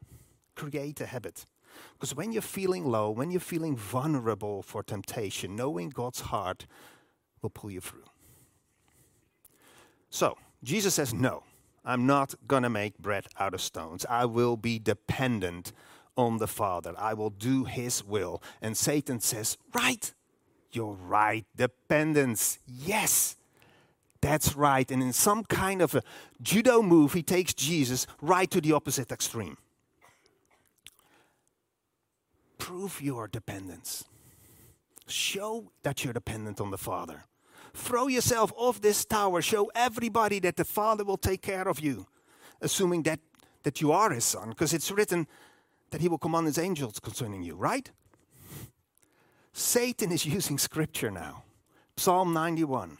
Create 0.56 1.00
a 1.02 1.06
habit. 1.06 1.46
Because 1.94 2.16
when 2.16 2.32
you're 2.32 2.42
feeling 2.42 2.86
low, 2.86 3.10
when 3.10 3.32
you're 3.32 3.40
feeling 3.40 3.76
vulnerable 3.76 4.62
for 4.62 4.84
temptation, 4.84 5.56
knowing 5.56 5.90
God's 5.90 6.22
heart 6.22 6.66
will 7.42 7.50
pull 7.50 7.72
you 7.72 7.82
through. 7.82 8.04
So, 10.10 10.38
Jesus 10.64 10.96
says 10.96 11.14
no. 11.14 11.44
I'm 11.84 12.06
not 12.06 12.36
going 12.48 12.64
to 12.64 12.70
make 12.70 13.00
bread 13.00 13.26
out 13.40 13.54
of 13.54 13.62
stones. 13.62 14.06
I 14.08 14.26
will 14.26 14.56
be 14.56 14.78
dependent 14.78 15.74
on 16.16 16.38
the 16.38 16.48
Father. 16.48 16.94
I 16.98 17.14
will 17.14 17.32
do 17.32 17.64
His 17.66 18.04
will. 18.04 18.44
And 18.62 18.78
Satan 18.78 19.20
says, 19.20 19.58
Right, 19.74 20.14
you're 20.72 20.94
right. 20.94 21.46
Dependence. 21.56 22.60
Yes, 22.68 23.36
that's 24.22 24.56
right. 24.56 24.90
And 24.90 25.02
in 25.02 25.14
some 25.14 25.44
kind 25.44 25.82
of 25.82 25.96
a 25.96 26.04
judo 26.42 26.82
move, 26.82 27.14
he 27.14 27.24
takes 27.24 27.54
Jesus 27.54 28.06
right 28.22 28.50
to 28.52 28.62
the 28.62 28.72
opposite 28.72 29.12
extreme. 29.12 29.58
Prove 32.60 33.02
your 33.02 33.28
dependence. 33.28 34.06
Show 35.08 35.72
that 35.82 36.04
you're 36.04 36.14
dependent 36.14 36.62
on 36.62 36.70
the 36.70 36.78
Father. 36.78 37.24
Throw 37.74 38.08
yourself 38.08 38.54
off 38.56 38.80
this 38.80 39.04
tower. 39.04 39.42
Show 39.42 39.72
everybody 39.74 40.40
that 40.40 40.58
the 40.58 40.66
Father 40.66 41.04
will 41.04 41.18
take 41.18 41.42
care 41.42 41.68
of 41.68 41.80
you, 41.80 42.06
assuming 42.62 43.04
that, 43.04 43.20
that 43.64 43.82
you 43.82 43.92
are 43.92 44.12
his 44.12 44.26
son, 44.26 44.50
because 44.50 44.74
it's 44.74 44.92
written 44.92 45.28
that 45.90 46.02
he 46.02 46.08
will 46.08 46.20
command 46.20 46.46
his 46.46 46.58
angels 46.58 47.00
concerning 47.00 47.42
you, 47.42 47.56
right? 47.56 47.90
Satan 49.54 50.12
is 50.12 50.26
using 50.38 50.58
scripture 50.58 51.10
now. 51.10 51.44
Psalm 51.98 52.34
91 52.34 52.98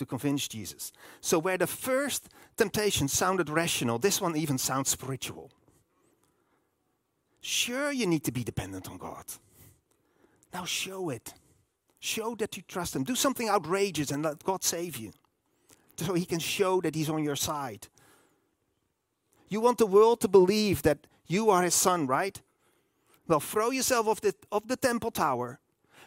to 0.00 0.06
convince 0.06 0.48
Jesus. 0.48 0.92
So, 1.20 1.38
where 1.38 1.58
the 1.58 1.66
first 1.66 2.30
temptation 2.56 3.06
sounded 3.06 3.50
rational, 3.50 3.98
this 3.98 4.18
one 4.20 4.34
even 4.34 4.56
sounds 4.56 4.88
spiritual. 4.88 5.50
Sure, 7.42 7.92
you 7.92 8.06
need 8.06 8.24
to 8.24 8.32
be 8.32 8.42
dependent 8.42 8.90
on 8.90 8.96
God. 8.96 9.24
Now, 10.54 10.64
show 10.64 11.10
it. 11.10 11.34
Show 12.00 12.34
that 12.36 12.56
you 12.56 12.62
trust 12.66 12.96
Him. 12.96 13.04
Do 13.04 13.14
something 13.14 13.50
outrageous 13.50 14.10
and 14.10 14.24
let 14.24 14.42
God 14.42 14.64
save 14.64 14.96
you. 14.96 15.12
So 15.96 16.14
He 16.14 16.24
can 16.24 16.38
show 16.38 16.80
that 16.80 16.94
He's 16.94 17.10
on 17.10 17.22
your 17.22 17.36
side. 17.36 17.88
You 19.48 19.60
want 19.60 19.76
the 19.76 19.86
world 19.86 20.20
to 20.22 20.28
believe 20.28 20.80
that 20.82 21.06
you 21.26 21.50
are 21.50 21.62
His 21.62 21.74
son, 21.74 22.06
right? 22.06 22.40
Well, 23.28 23.40
throw 23.40 23.70
yourself 23.70 24.08
off 24.08 24.22
the, 24.22 24.34
off 24.50 24.66
the 24.66 24.76
temple 24.76 25.10
tower, 25.10 25.59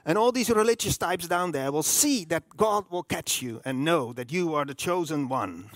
and 0.06 0.18
all 0.18 0.32
these 0.32 0.50
religious 0.50 0.98
types 0.98 1.28
down 1.28 1.52
there 1.52 1.72
will 1.72 1.84
see 1.84 2.26
that 2.26 2.44
God 2.58 2.86
will 2.90 3.04
catch 3.04 3.42
you 3.42 3.62
and 3.64 3.86
know 3.86 4.14
that 4.14 4.32
you 4.32 4.54
are 4.56 4.66
the 4.66 4.74
chosen 4.74 5.30
one. 5.30 5.70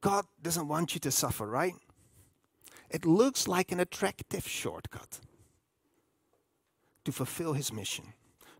God 0.00 0.26
doesn't 0.42 0.68
want 0.68 0.94
you 0.94 1.00
to 1.00 1.10
suffer, 1.10 1.46
right? 1.46 1.74
It 2.90 3.06
looks 3.06 3.48
like 3.48 3.72
an 3.72 3.80
attractive 3.80 4.46
shortcut 4.46 5.20
to 7.04 7.12
fulfill 7.12 7.54
His 7.54 7.72
mission 7.72 8.12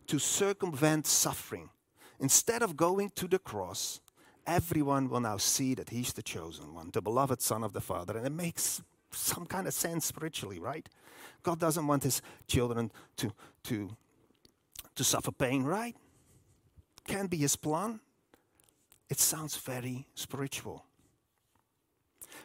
to 0.07 0.19
circumvent 0.19 1.07
suffering. 1.07 1.69
Instead 2.19 2.61
of 2.61 2.77
going 2.77 3.11
to 3.15 3.27
the 3.27 3.39
cross, 3.39 3.99
everyone 4.47 5.09
will 5.09 5.19
now 5.19 5.37
see 5.37 5.73
that 5.75 5.89
he's 5.89 6.13
the 6.13 6.23
chosen 6.23 6.73
one, 6.73 6.89
the 6.93 7.01
beloved 7.01 7.41
Son 7.41 7.63
of 7.63 7.73
the 7.73 7.81
Father. 7.81 8.17
And 8.17 8.25
it 8.25 8.31
makes 8.31 8.81
some 9.11 9.45
kind 9.45 9.67
of 9.67 9.73
sense 9.73 10.05
spiritually, 10.05 10.59
right? 10.59 10.87
God 11.43 11.59
doesn't 11.59 11.87
want 11.87 12.03
his 12.03 12.21
children 12.47 12.91
to, 13.17 13.31
to, 13.63 13.89
to 14.95 15.03
suffer 15.03 15.31
pain, 15.31 15.63
right? 15.63 15.95
Can 17.07 17.27
be 17.27 17.37
his 17.37 17.55
plan. 17.55 17.99
It 19.09 19.19
sounds 19.19 19.55
very 19.55 20.07
spiritual. 20.15 20.85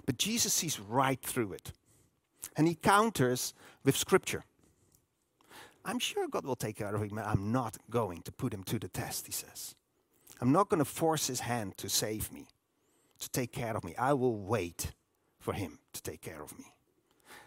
But 0.06 0.18
Jesus 0.18 0.52
sees 0.52 0.78
right 0.78 1.20
through 1.20 1.52
it. 1.54 1.72
And 2.56 2.68
he 2.68 2.74
counters 2.74 3.54
with 3.84 3.96
scripture. 3.96 4.44
I'm 5.84 5.98
sure 5.98 6.28
God 6.28 6.44
will 6.44 6.56
take 6.56 6.76
care 6.76 6.94
of 6.94 7.02
him. 7.02 7.18
I'm 7.18 7.52
not 7.52 7.76
going 7.88 8.22
to 8.22 8.32
put 8.32 8.52
him 8.52 8.62
to 8.64 8.78
the 8.78 8.88
test, 8.88 9.26
he 9.26 9.32
says. 9.32 9.74
I'm 10.40 10.52
not 10.52 10.68
going 10.68 10.78
to 10.78 10.84
force 10.84 11.26
his 11.26 11.40
hand 11.40 11.76
to 11.78 11.88
save 11.88 12.32
me, 12.32 12.48
to 13.18 13.30
take 13.30 13.52
care 13.52 13.76
of 13.76 13.84
me. 13.84 13.94
I 13.96 14.12
will 14.12 14.36
wait 14.36 14.92
for 15.38 15.54
him 15.54 15.78
to 15.92 16.02
take 16.02 16.20
care 16.20 16.42
of 16.42 16.58
me. 16.58 16.66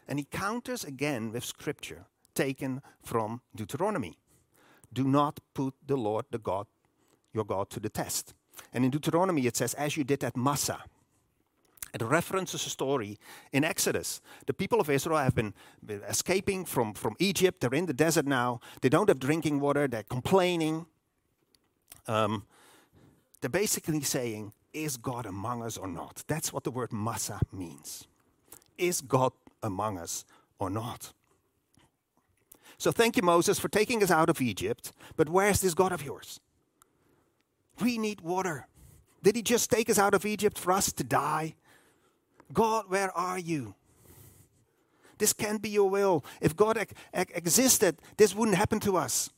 And 0.08 0.20
he 0.20 0.26
counters 0.26 0.84
again 0.84 1.32
with 1.32 1.46
scripture 1.46 2.06
taken 2.34 2.82
from 3.04 3.42
Deuteronomy. 3.56 4.18
Do 4.94 5.04
not 5.04 5.40
put 5.54 5.74
the 5.86 5.98
Lord, 5.98 6.26
the 6.32 6.38
God, 6.38 6.68
your 7.34 7.46
God, 7.46 7.70
to 7.72 7.80
the 7.80 7.90
test. 7.90 8.34
And 8.72 8.86
in 8.86 8.92
Deuteronomy 8.92 9.46
it 9.48 9.58
says, 9.58 9.74
as 9.74 9.98
you 9.98 10.04
did 10.04 10.24
at 10.24 10.38
Massah. 10.38 10.84
It 11.94 12.02
references 12.02 12.66
a 12.66 12.70
story 12.70 13.20
in 13.52 13.64
Exodus. 13.64 14.20
The 14.48 14.54
people 14.54 14.80
of 14.80 14.90
Israel 14.90 15.20
have 15.20 15.36
been, 15.36 15.54
escaping 16.10 16.66
from, 16.66 16.94
from 16.96 17.16
Egypt. 17.20 17.62
They're 17.62 17.74
in 17.74 17.86
the 17.86 17.94
desert 17.94 18.26
now. 18.26 18.62
They 18.82 18.90
don't 18.90 19.10
have 19.10 19.20
drinking 19.20 19.60
water. 19.60 19.88
They're 19.88 20.02
complaining. 20.02 20.88
Um, 22.08 22.46
they're 23.42 23.50
basically 23.50 24.02
saying, 24.02 24.54
Is 24.74 24.98
God 24.98 25.28
among 25.28 25.62
us 25.62 25.78
or 25.78 25.88
not? 25.88 26.24
That's 26.28 26.52
what 26.52 26.64
the 26.64 26.72
word 26.72 26.92
Massah 26.92 27.42
means. 27.52 28.08
Is 28.76 29.02
God 29.02 29.34
among 29.62 30.00
us 30.00 30.26
or 30.58 30.72
not? 30.72 31.14
So 32.84 32.92
thank 32.92 33.16
you, 33.16 33.24
Moses, 33.24 33.60
for 33.60 33.70
taking 33.70 34.04
us 34.04 34.12
out 34.12 34.30
of 34.30 34.42
Egypt. 34.42 34.92
But 35.16 35.30
where's 35.30 35.62
this 35.62 35.74
God 35.74 35.94
of 35.94 36.04
yours? 36.04 36.42
We 37.80 37.98
need 37.98 38.20
water. 38.20 38.68
Did 39.22 39.38
he 39.38 39.42
just 39.42 39.72
take 39.72 39.90
us 39.90 39.98
out 39.98 40.14
of 40.14 40.26
Egypt 40.26 40.60
for 40.60 40.74
us 40.74 40.92
to 40.92 41.04
die? 41.06 41.56
God, 42.52 42.90
where 42.90 43.10
are 43.18 43.40
you? 43.40 43.76
This 45.18 45.32
can't 45.32 45.62
be 45.62 45.70
your 45.70 45.90
will. 45.90 46.26
If 46.42 46.58
God 46.58 46.76
ec- 46.76 46.98
ec- 47.14 47.32
existed, 47.34 48.02
this 48.18 48.36
wouldn't 48.36 48.58
happen 48.58 48.82
to 48.82 48.98
us. 48.98 49.30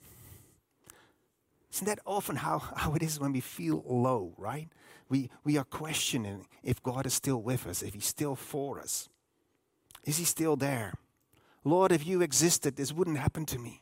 Isn't 1.71 1.85
that 1.85 1.99
often 2.03 2.37
how, 2.37 2.57
how 2.57 2.95
it 2.95 3.03
is 3.03 3.19
when 3.19 3.31
we 3.31 3.41
feel 3.41 3.83
low, 3.85 4.33
right? 4.39 4.69
We, 5.07 5.29
we 5.43 5.55
are 5.59 5.65
questioning 5.65 6.47
if 6.63 6.81
God 6.81 7.05
is 7.05 7.13
still 7.13 7.43
with 7.43 7.67
us, 7.67 7.83
if 7.83 7.93
He's 7.93 8.07
still 8.07 8.35
for 8.35 8.79
us. 8.79 9.07
Is 10.03 10.17
He 10.17 10.25
still 10.25 10.55
there? 10.55 10.95
Lord, 11.65 11.91
if 11.91 12.07
you 12.07 12.21
existed, 12.21 12.77
this 12.77 12.93
wouldn't 12.93 13.17
happen 13.17 13.45
to 13.47 13.59
me. 13.59 13.81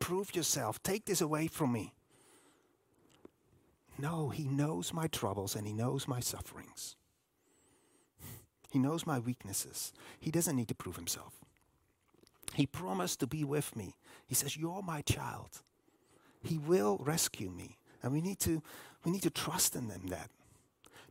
Prove 0.00 0.34
yourself. 0.34 0.82
Take 0.82 1.04
this 1.04 1.20
away 1.20 1.46
from 1.46 1.72
me. 1.72 1.92
No, 3.98 4.30
He 4.30 4.44
knows 4.48 4.92
my 4.92 5.06
troubles 5.06 5.54
and 5.54 5.66
He 5.66 5.72
knows 5.72 6.08
my 6.08 6.18
sufferings. 6.18 6.96
He 8.70 8.78
knows 8.78 9.06
my 9.06 9.18
weaknesses. 9.18 9.92
He 10.20 10.30
doesn't 10.30 10.56
need 10.56 10.68
to 10.68 10.74
prove 10.74 10.96
himself. 10.96 11.32
He 12.54 12.66
promised 12.66 13.20
to 13.20 13.26
be 13.26 13.44
with 13.44 13.74
me. 13.76 13.94
He 14.26 14.34
says, 14.34 14.56
You're 14.56 14.82
my 14.82 15.02
child. 15.02 15.62
He 16.42 16.58
will 16.58 16.98
rescue 17.00 17.50
me. 17.50 17.76
And 18.02 18.12
we 18.12 18.20
need 18.20 18.38
to, 18.40 18.62
we 19.04 19.12
need 19.12 19.22
to 19.22 19.30
trust 19.30 19.74
in 19.74 19.88
him 19.88 20.08
that. 20.08 20.30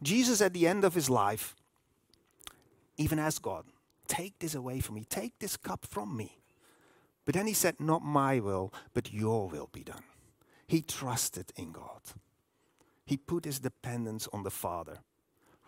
Jesus, 0.02 0.42
at 0.42 0.54
the 0.54 0.68
end 0.68 0.84
of 0.84 0.94
his 0.94 1.10
life, 1.10 1.56
even 2.98 3.20
asked 3.20 3.42
God, 3.42 3.66
Take 4.08 4.40
this 4.40 4.56
away 4.56 4.80
from 4.80 4.96
me. 4.96 5.06
Take 5.10 5.40
this 5.40 5.58
cup 5.58 5.86
from 5.86 6.16
me. 6.16 6.40
But 7.26 7.36
then 7.36 7.48
he 7.48 7.54
said, 7.54 7.80
Not 7.80 8.04
my 8.04 8.40
will, 8.40 8.74
but 8.94 9.14
your 9.14 9.48
will 9.50 9.70
be 9.72 9.84
done. 9.84 10.04
He 10.68 10.82
trusted 10.82 11.52
in 11.56 11.72
God. 11.72 12.02
He 13.06 13.18
put 13.18 13.46
his 13.46 13.60
dependence 13.60 14.28
on 14.34 14.44
the 14.44 14.52
Father 14.52 15.00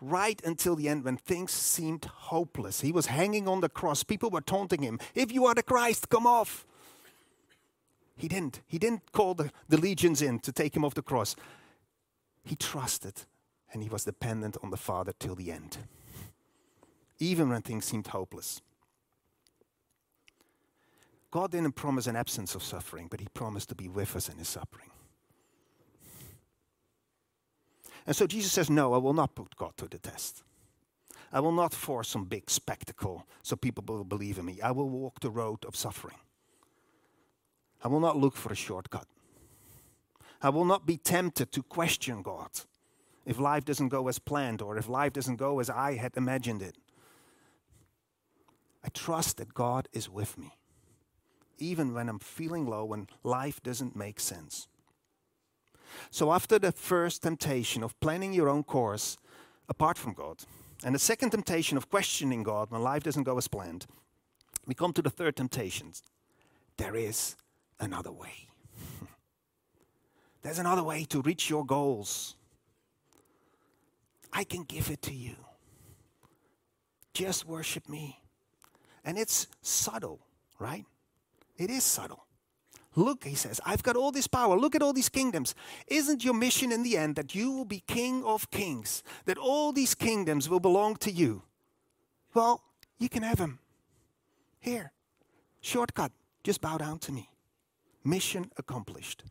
right 0.00 0.40
until 0.44 0.76
the 0.76 0.88
end 0.88 1.04
when 1.04 1.16
things 1.16 1.52
seemed 1.52 2.04
hopeless. 2.04 2.80
He 2.80 2.92
was 2.92 3.06
hanging 3.06 3.46
on 3.46 3.60
the 3.60 3.68
cross. 3.68 4.02
People 4.02 4.30
were 4.30 4.40
taunting 4.40 4.82
him, 4.82 4.98
If 5.14 5.32
you 5.32 5.46
are 5.46 5.54
the 5.54 5.62
Christ, 5.62 6.08
come 6.08 6.26
off. 6.26 6.66
He 8.16 8.28
didn't. 8.28 8.60
He 8.66 8.78
didn't 8.78 9.12
call 9.12 9.34
the, 9.34 9.50
the 9.68 9.78
legions 9.78 10.20
in 10.20 10.40
to 10.40 10.52
take 10.52 10.76
him 10.76 10.84
off 10.84 10.94
the 10.94 11.02
cross. 11.02 11.36
He 12.44 12.54
trusted 12.54 13.22
and 13.72 13.82
he 13.82 13.88
was 13.88 14.04
dependent 14.04 14.56
on 14.62 14.70
the 14.70 14.76
Father 14.76 15.12
till 15.18 15.34
the 15.34 15.52
end, 15.52 15.78
even 17.20 17.50
when 17.50 17.62
things 17.62 17.84
seemed 17.84 18.08
hopeless. 18.08 18.60
God 21.30 21.52
didn't 21.52 21.72
promise 21.72 22.08
an 22.08 22.16
absence 22.16 22.54
of 22.54 22.62
suffering, 22.62 23.06
but 23.08 23.20
he 23.20 23.28
promised 23.32 23.68
to 23.68 23.74
be 23.74 23.88
with 23.88 24.16
us 24.16 24.28
in 24.28 24.38
his 24.38 24.48
suffering. 24.48 24.90
And 28.06 28.16
so 28.16 28.26
Jesus 28.26 28.50
says, 28.50 28.68
No, 28.68 28.94
I 28.94 28.98
will 28.98 29.12
not 29.12 29.34
put 29.34 29.54
God 29.54 29.76
to 29.76 29.86
the 29.86 29.98
test. 29.98 30.42
I 31.32 31.38
will 31.38 31.52
not 31.52 31.72
force 31.72 32.08
some 32.08 32.24
big 32.24 32.50
spectacle 32.50 33.26
so 33.42 33.54
people 33.54 33.84
will 33.86 34.02
believe 34.02 34.38
in 34.38 34.46
me. 34.46 34.60
I 34.60 34.72
will 34.72 34.88
walk 34.88 35.20
the 35.20 35.30
road 35.30 35.64
of 35.64 35.76
suffering. 35.76 36.16
I 37.84 37.88
will 37.88 38.00
not 38.00 38.16
look 38.16 38.36
for 38.36 38.52
a 38.52 38.56
shortcut. 38.56 39.06
I 40.42 40.48
will 40.48 40.64
not 40.64 40.86
be 40.86 40.96
tempted 40.96 41.52
to 41.52 41.62
question 41.62 42.22
God 42.22 42.50
if 43.24 43.38
life 43.38 43.64
doesn't 43.64 43.88
go 43.88 44.08
as 44.08 44.18
planned 44.18 44.62
or 44.62 44.76
if 44.76 44.88
life 44.88 45.12
doesn't 45.12 45.36
go 45.36 45.60
as 45.60 45.70
I 45.70 45.94
had 45.94 46.16
imagined 46.16 46.62
it. 46.62 46.76
I 48.84 48.88
trust 48.88 49.36
that 49.36 49.54
God 49.54 49.88
is 49.92 50.08
with 50.08 50.38
me, 50.38 50.58
even 51.58 51.94
when 51.94 52.08
I'm 52.08 52.18
feeling 52.18 52.66
low 52.66 52.92
and 52.92 53.10
life 53.22 53.62
doesn't 53.62 53.94
make 53.94 54.20
sense. 54.20 54.68
So, 56.10 56.32
after 56.32 56.58
the 56.58 56.72
first 56.72 57.22
temptation 57.22 57.82
of 57.82 57.98
planning 58.00 58.32
your 58.32 58.48
own 58.48 58.62
course 58.62 59.18
apart 59.68 59.98
from 59.98 60.14
God, 60.14 60.44
and 60.84 60.94
the 60.94 60.98
second 60.98 61.30
temptation 61.30 61.76
of 61.76 61.90
questioning 61.90 62.42
God 62.42 62.70
when 62.70 62.82
life 62.82 63.02
doesn't 63.02 63.24
go 63.24 63.36
as 63.36 63.48
planned, 63.48 63.86
we 64.66 64.74
come 64.74 64.92
to 64.94 65.02
the 65.02 65.10
third 65.10 65.36
temptation. 65.36 65.92
There 66.76 66.96
is 66.96 67.36
another 67.78 68.12
way. 68.12 68.48
There's 70.42 70.58
another 70.58 70.82
way 70.82 71.04
to 71.06 71.20
reach 71.20 71.50
your 71.50 71.66
goals. 71.66 72.36
I 74.32 74.44
can 74.44 74.62
give 74.62 74.90
it 74.90 75.02
to 75.02 75.12
you. 75.12 75.34
Just 77.12 77.46
worship 77.46 77.88
me. 77.88 78.20
And 79.04 79.18
it's 79.18 79.46
subtle, 79.62 80.20
right? 80.58 80.84
It 81.56 81.70
is 81.70 81.84
subtle. 81.84 82.26
Look, 82.96 83.24
he 83.24 83.34
says, 83.34 83.60
I've 83.64 83.82
got 83.82 83.96
all 83.96 84.10
this 84.10 84.26
power. 84.26 84.58
Look 84.58 84.74
at 84.74 84.82
all 84.82 84.92
these 84.92 85.08
kingdoms. 85.08 85.54
Isn't 85.86 86.24
your 86.24 86.34
mission 86.34 86.72
in 86.72 86.82
the 86.82 86.96
end 86.96 87.16
that 87.16 87.34
you 87.34 87.52
will 87.52 87.64
be 87.64 87.84
king 87.86 88.24
of 88.24 88.50
kings? 88.50 89.02
That 89.26 89.38
all 89.38 89.72
these 89.72 89.94
kingdoms 89.94 90.48
will 90.48 90.60
belong 90.60 90.96
to 90.96 91.10
you? 91.10 91.42
Well, 92.34 92.62
you 92.98 93.08
can 93.08 93.22
have 93.22 93.38
them. 93.38 93.60
Here, 94.58 94.92
shortcut, 95.60 96.12
just 96.42 96.60
bow 96.60 96.78
down 96.78 96.98
to 97.00 97.12
me. 97.12 97.30
Mission 98.04 98.50
accomplished. 98.56 99.24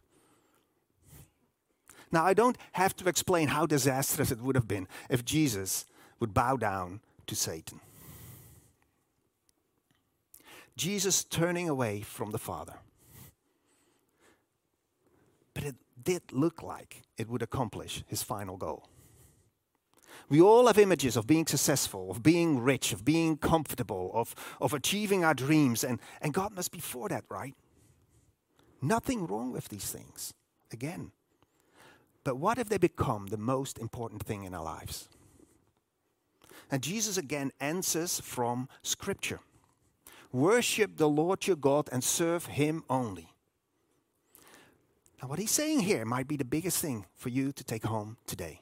Now, 2.12 2.26
I 2.26 2.34
don't 2.34 2.58
have 2.72 2.96
to 2.98 3.10
explain 3.10 3.50
how 3.50 3.66
disastrous 3.66 4.32
it 4.32 4.42
would 4.42 4.56
have 4.56 4.68
been 4.68 4.88
if 5.10 5.24
Jesus 5.24 5.86
would 6.20 6.34
bow 6.34 6.58
down 6.58 7.02
to 7.28 7.36
Satan. 7.36 7.80
Jesus 10.80 11.24
turning 11.24 11.70
away 11.70 12.02
from 12.02 12.32
the 12.32 12.40
Father 12.40 12.80
but 15.60 15.68
it 15.68 15.76
did 16.02 16.22
look 16.32 16.64
like 16.64 17.02
it 17.18 17.28
would 17.28 17.42
accomplish 17.42 18.06
his 18.08 18.24
final 18.24 18.56
goal. 18.56 18.88
We 20.30 20.40
all 20.40 20.68
have 20.68 20.78
images 20.78 21.18
of 21.18 21.28
being 21.28 21.46
successful, 21.46 22.12
of 22.12 22.24
being 22.24 22.62
rich, 22.62 22.94
of 22.94 23.04
being 23.04 23.36
comfortable, 23.36 24.10
of, 24.14 24.34
of 24.62 24.74
achieving 24.74 25.26
our 25.26 25.34
dreams, 25.34 25.84
and, 25.84 26.00
and 26.22 26.34
God 26.34 26.56
must 26.56 26.72
be 26.72 26.80
for 26.80 27.10
that, 27.10 27.26
right? 27.28 27.56
Nothing 28.82 29.28
wrong 29.28 29.52
with 29.52 29.68
these 29.68 29.92
things, 29.92 30.34
again. 30.72 31.12
But 32.24 32.38
what 32.38 32.58
if 32.58 32.70
they 32.70 32.78
become 32.78 33.28
the 33.28 33.38
most 33.38 33.80
important 33.80 34.24
thing 34.24 34.46
in 34.46 34.54
our 34.54 34.64
lives? 34.64 35.10
And 36.72 36.82
Jesus 36.82 37.18
again 37.18 37.52
answers 37.60 38.22
from 38.22 38.70
Scripture 38.82 39.42
Worship 40.32 40.98
the 40.98 41.10
Lord 41.10 41.48
your 41.48 41.56
God 41.56 41.90
and 41.92 42.04
serve 42.04 42.46
him 42.46 42.84
only. 42.90 43.34
Now, 45.22 45.28
what 45.28 45.40
he's 45.40 45.52
saying 45.52 45.82
here 45.82 46.06
might 46.06 46.28
be 46.28 46.38
the 46.38 46.46
biggest 46.46 46.80
thing 46.80 47.06
for 47.16 47.30
you 47.30 47.52
to 47.52 47.64
take 47.64 47.84
home 47.84 48.18
today. 48.26 48.62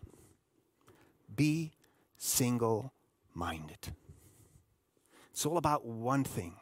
Be 1.35 1.71
single 2.17 2.93
minded. 3.33 3.93
It's 5.31 5.45
all 5.45 5.57
about 5.57 5.85
one 5.85 6.23
thing. 6.23 6.55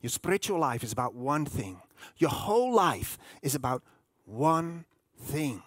Your 0.00 0.10
spiritual 0.10 0.58
life 0.58 0.82
is 0.82 0.92
about 0.92 1.14
one 1.14 1.44
thing. 1.44 1.80
Your 2.16 2.30
whole 2.30 2.72
life 2.72 3.16
is 3.42 3.54
about 3.54 3.82
one 4.24 4.84
thing. 5.20 5.62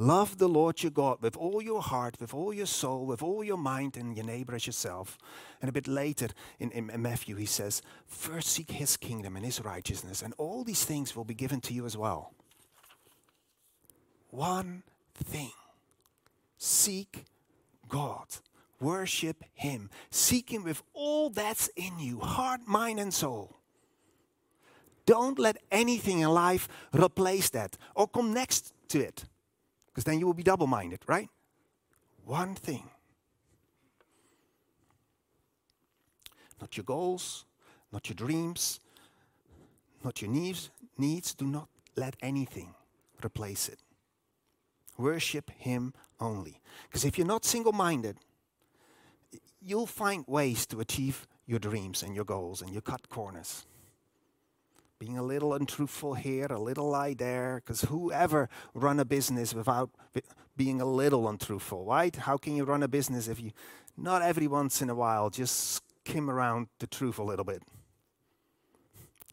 Love 0.00 0.38
the 0.38 0.48
Lord 0.48 0.82
your 0.82 0.90
God 0.90 1.18
with 1.20 1.36
all 1.36 1.60
your 1.60 1.82
heart, 1.82 2.16
with 2.18 2.32
all 2.32 2.54
your 2.54 2.64
soul, 2.64 3.04
with 3.04 3.22
all 3.22 3.44
your 3.44 3.58
mind, 3.58 3.98
and 3.98 4.16
your 4.16 4.24
neighbor 4.24 4.54
as 4.54 4.66
yourself. 4.66 5.18
And 5.60 5.68
a 5.68 5.72
bit 5.72 5.86
later 5.86 6.28
in, 6.58 6.70
in, 6.70 7.02
Matthew, 7.02 7.36
he 7.36 7.44
says, 7.44 7.82
First 8.06 8.48
seek 8.48 8.70
his 8.70 8.96
kingdom 8.96 9.36
and 9.36 9.44
his 9.44 9.60
righteousness, 9.62 10.22
and 10.22 10.32
all 10.38 10.64
these 10.64 10.86
things 10.86 11.14
will 11.14 11.24
be 11.24 11.34
given 11.34 11.60
to 11.60 11.74
you 11.74 11.84
as 11.84 11.98
well. 11.98 12.32
One 14.30 14.84
thing. 15.12 15.52
Seek 16.56 17.26
God, 17.90 18.26
worship 18.80 19.44
Him, 19.52 19.90
seek 20.10 20.50
Him 20.50 20.64
with 20.64 20.82
all 20.94 21.28
that's 21.28 21.68
in 21.76 21.98
you 21.98 22.20
heart, 22.20 22.60
mind, 22.66 23.00
and 23.00 23.12
soul. 23.12 23.58
Don't 25.04 25.38
let 25.38 25.58
anything 25.70 26.20
in 26.20 26.30
life 26.30 26.68
replace 26.94 27.50
that 27.50 27.76
or 27.94 28.08
come 28.08 28.32
next 28.32 28.72
to 28.88 29.00
it, 29.00 29.24
because 30.00 30.12
then 30.12 30.18
you 30.18 30.24
will 30.24 30.32
be 30.32 30.42
double 30.42 30.66
minded, 30.66 31.00
right? 31.06 31.28
One 32.24 32.54
thing. 32.54 32.88
Not 36.58 36.74
your 36.78 36.84
goals, 36.84 37.44
not 37.92 38.08
your 38.08 38.14
dreams, 38.14 38.80
not 40.02 40.22
your 40.22 40.30
needs. 40.30 40.70
Needs 40.96 41.34
do 41.34 41.44
not 41.44 41.68
let 41.96 42.16
anything 42.22 42.74
replace 43.22 43.68
it. 43.68 43.80
Worship 44.96 45.50
Him 45.50 45.92
only. 46.18 46.62
Because 46.88 47.04
if 47.04 47.18
you're 47.18 47.26
not 47.26 47.44
single 47.44 47.72
minded, 47.72 48.16
you'll 49.60 49.86
find 49.86 50.24
ways 50.26 50.64
to 50.68 50.80
achieve 50.80 51.26
your 51.44 51.58
dreams 51.58 52.02
and 52.02 52.14
your 52.16 52.24
goals 52.24 52.62
and 52.62 52.72
you 52.72 52.80
cut 52.80 53.10
corners. 53.10 53.66
Being 55.00 55.16
a 55.16 55.22
little 55.22 55.54
untruthful 55.54 56.12
here, 56.12 56.46
a 56.50 56.60
little 56.60 56.90
lie 56.90 57.14
there, 57.14 57.62
because 57.64 57.80
whoever 57.82 58.50
run 58.74 59.00
a 59.00 59.04
business 59.06 59.54
without 59.54 59.90
being 60.58 60.82
a 60.82 60.84
little 60.84 61.26
untruthful, 61.26 61.86
right? 61.86 62.14
How 62.14 62.36
can 62.36 62.54
you 62.54 62.64
run 62.64 62.82
a 62.82 62.88
business 62.88 63.26
if 63.26 63.40
you 63.40 63.52
not 63.96 64.20
every 64.20 64.46
once 64.46 64.82
in 64.82 64.90
a 64.90 64.94
while 64.94 65.30
just 65.30 65.82
skim 66.04 66.28
around 66.28 66.68
the 66.80 66.86
truth 66.86 67.18
a 67.18 67.22
little 67.22 67.46
bit? 67.46 67.62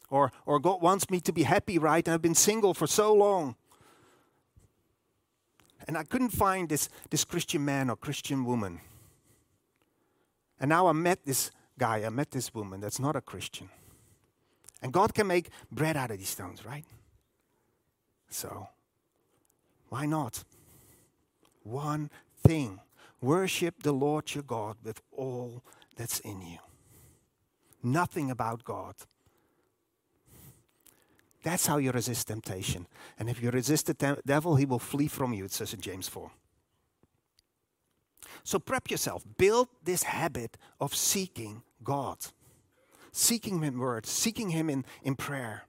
Or, 0.08 0.32
or 0.46 0.58
God 0.58 0.80
wants 0.80 1.10
me 1.10 1.20
to 1.20 1.32
be 1.34 1.42
happy, 1.42 1.78
right? 1.78 2.08
I've 2.08 2.22
been 2.22 2.34
single 2.34 2.72
for 2.72 2.86
so 2.86 3.12
long. 3.12 3.54
And 5.86 5.98
I 5.98 6.02
couldn't 6.04 6.30
find 6.30 6.70
this, 6.70 6.88
this 7.10 7.24
Christian 7.24 7.62
man 7.62 7.90
or 7.90 7.96
Christian 7.96 8.46
woman. 8.46 8.80
And 10.58 10.70
now 10.70 10.86
I 10.86 10.92
met 10.92 11.26
this 11.26 11.50
guy, 11.78 12.04
I 12.06 12.08
met 12.08 12.30
this 12.30 12.54
woman 12.54 12.80
that's 12.80 12.98
not 12.98 13.16
a 13.16 13.20
Christian. 13.20 13.68
And 14.82 14.92
God 14.92 15.14
can 15.14 15.26
make 15.26 15.50
bread 15.70 15.96
out 15.96 16.10
of 16.10 16.18
these 16.18 16.28
stones, 16.28 16.64
right? 16.64 16.84
So, 18.30 18.68
why 19.88 20.06
not? 20.06 20.44
One 21.62 22.10
thing 22.46 22.80
worship 23.20 23.82
the 23.82 23.92
Lord 23.92 24.34
your 24.34 24.44
God 24.44 24.76
with 24.84 25.00
all 25.12 25.62
that's 25.96 26.20
in 26.20 26.40
you. 26.40 26.58
Nothing 27.82 28.30
about 28.30 28.64
God 28.64 28.94
that's 31.42 31.66
how 31.66 31.78
you 31.78 31.92
resist 31.92 32.28
temptation. 32.28 32.86
And 33.18 33.30
if 33.30 33.42
you 33.42 33.50
resist 33.50 33.86
the 33.86 34.20
devil, 34.26 34.56
he 34.56 34.66
will 34.66 34.78
flee 34.78 35.08
from 35.08 35.32
you, 35.32 35.44
it 35.44 35.52
says 35.52 35.72
in 35.72 35.80
James 35.80 36.08
4. 36.08 36.30
So 38.44 38.58
prep 38.58 38.90
yourself. 38.90 39.24
Build 39.36 39.68
this 39.82 40.02
habit 40.02 40.56
of 40.80 40.94
seeking 40.94 41.62
God, 41.82 42.18
seeking 43.12 43.56
Him 43.56 43.64
in 43.64 43.78
word, 43.78 44.06
seeking 44.06 44.50
Him 44.50 44.70
in, 44.70 44.84
in 45.02 45.14
prayer. 45.14 45.64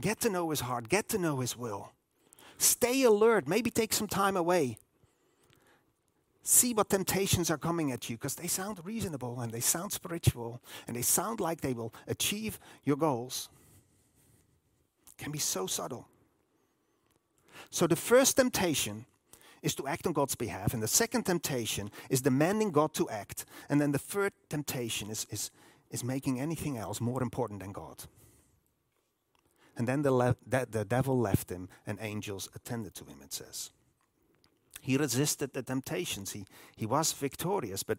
Get 0.00 0.20
to 0.20 0.30
know 0.30 0.50
His 0.50 0.60
heart, 0.60 0.88
get 0.88 1.08
to 1.10 1.18
know 1.18 1.40
His 1.40 1.56
will. 1.56 1.92
Stay 2.58 3.02
alert. 3.02 3.48
Maybe 3.48 3.70
take 3.70 3.92
some 3.92 4.08
time 4.08 4.36
away. 4.36 4.78
See 6.42 6.74
what 6.74 6.90
temptations 6.90 7.50
are 7.50 7.58
coming 7.58 7.90
at 7.90 8.08
you 8.10 8.16
because 8.16 8.34
they 8.34 8.46
sound 8.46 8.78
reasonable 8.84 9.40
and 9.40 9.50
they 9.50 9.60
sound 9.60 9.92
spiritual 9.92 10.60
and 10.86 10.96
they 10.96 11.02
sound 11.02 11.40
like 11.40 11.62
they 11.62 11.72
will 11.72 11.94
achieve 12.06 12.58
your 12.84 12.96
goals 12.96 13.48
can 15.16 15.32
be 15.32 15.38
so 15.38 15.66
subtle. 15.66 16.08
So 17.70 17.86
the 17.86 17.96
first 17.96 18.36
temptation 18.36 19.06
is 19.62 19.74
to 19.76 19.86
act 19.86 20.06
on 20.06 20.12
God's 20.12 20.34
behalf, 20.34 20.74
and 20.74 20.82
the 20.82 20.88
second 20.88 21.24
temptation 21.24 21.90
is 22.10 22.20
demanding 22.20 22.70
God 22.70 22.92
to 22.94 23.08
act, 23.08 23.46
and 23.70 23.80
then 23.80 23.92
the 23.92 23.98
third 23.98 24.32
temptation 24.50 25.08
is, 25.08 25.26
is, 25.30 25.50
is 25.94 26.02
making 26.02 26.40
anything 26.40 26.76
else 26.76 27.00
more 27.00 27.22
important 27.22 27.60
than 27.60 27.70
God. 27.72 28.02
And 29.76 29.86
then 29.86 30.02
the, 30.02 30.10
le- 30.10 30.36
the, 30.44 30.66
the 30.68 30.84
devil 30.84 31.16
left 31.18 31.50
him, 31.50 31.68
and 31.86 31.98
angels 32.00 32.48
attended 32.54 32.94
to 32.96 33.04
him, 33.04 33.22
it 33.22 33.32
says. 33.32 33.70
He 34.80 34.96
resisted 34.96 35.52
the 35.52 35.62
temptations. 35.62 36.32
He, 36.32 36.46
he 36.76 36.84
was 36.84 37.12
victorious, 37.12 37.84
but, 37.84 37.98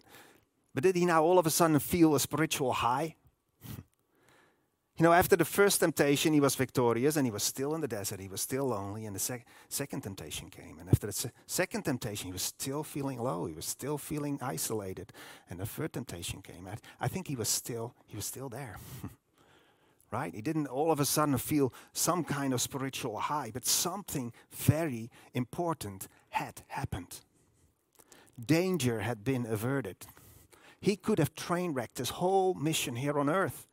but 0.73 0.84
did 0.84 0.97
he 0.97 1.05
now 1.05 1.23
all 1.23 1.39
of 1.39 1.47
a 1.47 1.49
sudden 1.49 1.79
feel 1.79 2.15
a 2.15 2.19
spiritual 2.19 2.73
high? 2.73 3.15
You 4.97 5.03
know, 5.03 5.12
after 5.12 5.36
the 5.36 5.43
first 5.43 5.81
temptation, 5.81 6.31
he 6.31 6.39
was 6.39 6.55
victorious 6.55 7.17
and 7.17 7.27
he 7.27 7.31
was 7.31 7.43
still 7.43 7.75
in 7.75 7.81
the 7.81 7.88
desert. 7.88 8.21
He 8.21 8.29
was 8.29 8.39
still 8.39 8.65
lonely. 8.67 9.05
And 9.05 9.13
the 9.13 9.19
sec- 9.19 9.45
second 9.67 10.01
temptation 10.01 10.49
came. 10.49 10.79
And 10.79 10.89
after 10.89 11.08
the 11.08 11.13
se- 11.13 11.31
second 11.45 11.84
temptation, 11.84 12.27
he 12.27 12.31
was 12.31 12.43
still 12.43 12.81
feeling 12.81 13.21
low. 13.21 13.45
He 13.45 13.53
was 13.53 13.65
still 13.65 13.97
feeling 13.97 14.39
isolated. 14.41 15.12
And 15.49 15.60
the 15.60 15.65
third 15.65 15.91
temptation 15.91 16.41
came. 16.41 16.65
I, 16.65 16.77
I 17.01 17.10
think 17.10 17.27
he 17.27 17.36
was 17.36 17.49
still, 17.49 17.93
he 18.08 18.15
was 18.15 18.25
still 18.25 18.47
there. 18.47 18.77
right? 20.12 20.34
He 20.34 20.41
didn't 20.41 20.67
all 20.67 20.93
of 20.93 21.01
a 21.01 21.05
sudden 21.05 21.38
feel 21.39 21.73
some 21.91 22.23
kind 22.23 22.53
of 22.53 22.62
spiritual 22.62 23.19
high, 23.19 23.51
but 23.53 23.65
something 23.65 24.31
very 24.49 25.12
important 25.34 26.08
had 26.29 26.62
happened. 26.67 27.19
Danger 28.39 29.01
had 29.01 29.25
been 29.25 29.45
averted. 29.45 30.08
He 30.79 30.95
could 30.95 31.19
have 31.19 31.36
train 31.36 31.73
wrecked 31.73 31.97
his 31.97 32.12
whole 32.12 32.53
mission 32.53 32.95
here 32.95 33.19
on 33.19 33.29
earth 33.29 33.67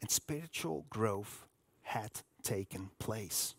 and 0.00 0.10
spiritual 0.10 0.86
growth 0.90 1.46
had 1.82 2.22
taken 2.42 2.90
place. 2.98 3.54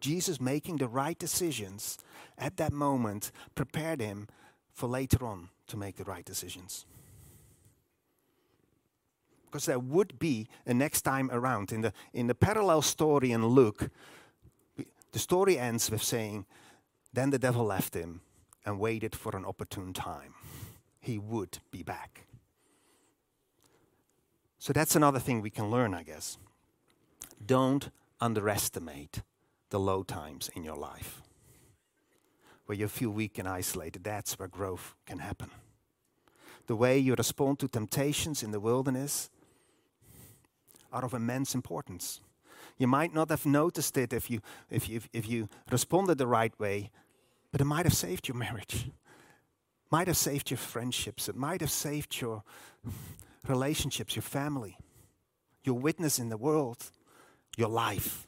Jesus 0.00 0.40
making 0.40 0.76
the 0.76 0.88
right 0.88 1.18
decisions 1.18 1.98
at 2.36 2.56
that 2.56 2.72
moment 2.72 3.32
prepared 3.54 4.00
him 4.00 4.28
for 4.72 4.88
later 4.88 5.26
on 5.26 5.48
to 5.66 5.76
make 5.76 5.96
the 5.96 6.04
right 6.04 6.24
decisions. 6.24 6.86
Because 9.46 9.66
there 9.66 9.78
would 9.78 10.18
be 10.18 10.46
a 10.66 10.74
next 10.74 11.02
time 11.02 11.30
around. 11.32 11.72
In 11.72 11.80
the, 11.80 11.92
in 12.12 12.26
the 12.26 12.34
parallel 12.34 12.82
story 12.82 13.32
in 13.32 13.46
Luke, 13.46 13.90
the 15.12 15.18
story 15.18 15.58
ends 15.58 15.90
with 15.90 16.02
saying, 16.02 16.44
Then 17.12 17.30
the 17.30 17.38
devil 17.38 17.64
left 17.64 17.94
him 17.94 18.20
and 18.64 18.78
waited 18.78 19.16
for 19.16 19.34
an 19.34 19.46
opportune 19.46 19.94
time. 19.94 20.34
He 21.00 21.18
would 21.18 21.58
be 21.70 21.82
back. 21.82 22.27
So 24.58 24.72
that's 24.72 24.96
another 24.96 25.18
thing 25.20 25.40
we 25.40 25.50
can 25.50 25.70
learn, 25.70 25.94
I 25.94 26.02
guess. 26.02 26.36
Don't 27.44 27.90
underestimate 28.20 29.22
the 29.70 29.78
low 29.78 30.02
times 30.02 30.50
in 30.54 30.64
your 30.64 30.76
life. 30.76 31.22
Where 32.66 32.76
you 32.76 32.88
feel 32.88 33.10
weak 33.10 33.38
and 33.38 33.48
isolated, 33.48 34.04
that's 34.04 34.38
where 34.38 34.48
growth 34.48 34.94
can 35.06 35.20
happen. 35.20 35.50
The 36.66 36.76
way 36.76 36.98
you 36.98 37.14
respond 37.14 37.60
to 37.60 37.68
temptations 37.68 38.42
in 38.42 38.50
the 38.50 38.60
wilderness 38.60 39.30
are 40.92 41.04
of 41.04 41.14
immense 41.14 41.54
importance. 41.54 42.20
You 42.76 42.86
might 42.86 43.14
not 43.14 43.30
have 43.30 43.46
noticed 43.46 43.96
it 43.96 44.12
if 44.12 44.30
you, 44.30 44.40
if 44.70 44.88
you, 44.88 45.00
if 45.12 45.28
you 45.28 45.48
responded 45.70 46.18
the 46.18 46.26
right 46.26 46.58
way, 46.58 46.90
but 47.52 47.60
it 47.60 47.64
might 47.64 47.86
have 47.86 47.94
saved 47.94 48.28
your 48.28 48.36
marriage, 48.36 48.90
might 49.90 50.06
have 50.06 50.16
saved 50.16 50.50
your 50.50 50.58
friendships, 50.58 51.28
it 51.28 51.36
might 51.36 51.60
have 51.60 51.70
saved 51.70 52.20
your 52.20 52.42
relationships, 53.46 54.16
your 54.16 54.22
family, 54.22 54.76
your 55.64 55.78
witness 55.78 56.18
in 56.18 56.28
the 56.28 56.36
world, 56.36 56.90
your 57.56 57.68
life. 57.68 58.26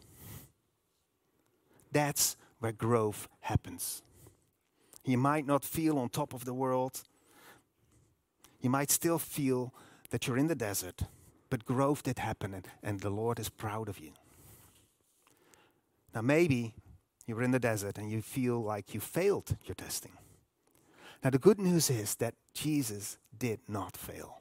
That's 1.92 2.36
where 2.58 2.72
growth 2.72 3.28
happens. 3.40 4.02
You 5.04 5.18
might 5.18 5.46
not 5.46 5.64
feel 5.64 5.98
on 5.98 6.08
top 6.08 6.34
of 6.34 6.44
the 6.44 6.54
world. 6.54 7.02
You 8.60 8.70
might 8.70 8.90
still 8.90 9.18
feel 9.18 9.72
that 10.10 10.26
you're 10.26 10.36
in 10.36 10.48
the 10.48 10.54
desert, 10.54 11.02
but 11.48 11.64
growth 11.64 12.02
did 12.02 12.18
happen 12.18 12.52
and, 12.54 12.68
and 12.82 13.00
the 13.00 13.10
Lord 13.10 13.38
is 13.38 13.48
proud 13.48 13.88
of 13.88 13.98
you. 13.98 14.12
Now, 16.14 16.20
maybe 16.20 16.74
you're 17.26 17.42
in 17.42 17.52
the 17.52 17.60
desert 17.60 17.96
and 17.96 18.10
you 18.10 18.20
feel 18.20 18.60
like 18.62 18.92
you 18.92 19.00
failed 19.00 19.56
your 19.64 19.76
testing. 19.76 20.12
Now, 21.22 21.30
the 21.30 21.38
good 21.38 21.60
news 21.60 21.90
is 21.90 22.16
that 22.16 22.34
Jesus 22.54 23.18
did 23.36 23.60
not 23.68 23.96
fail. 23.96 24.40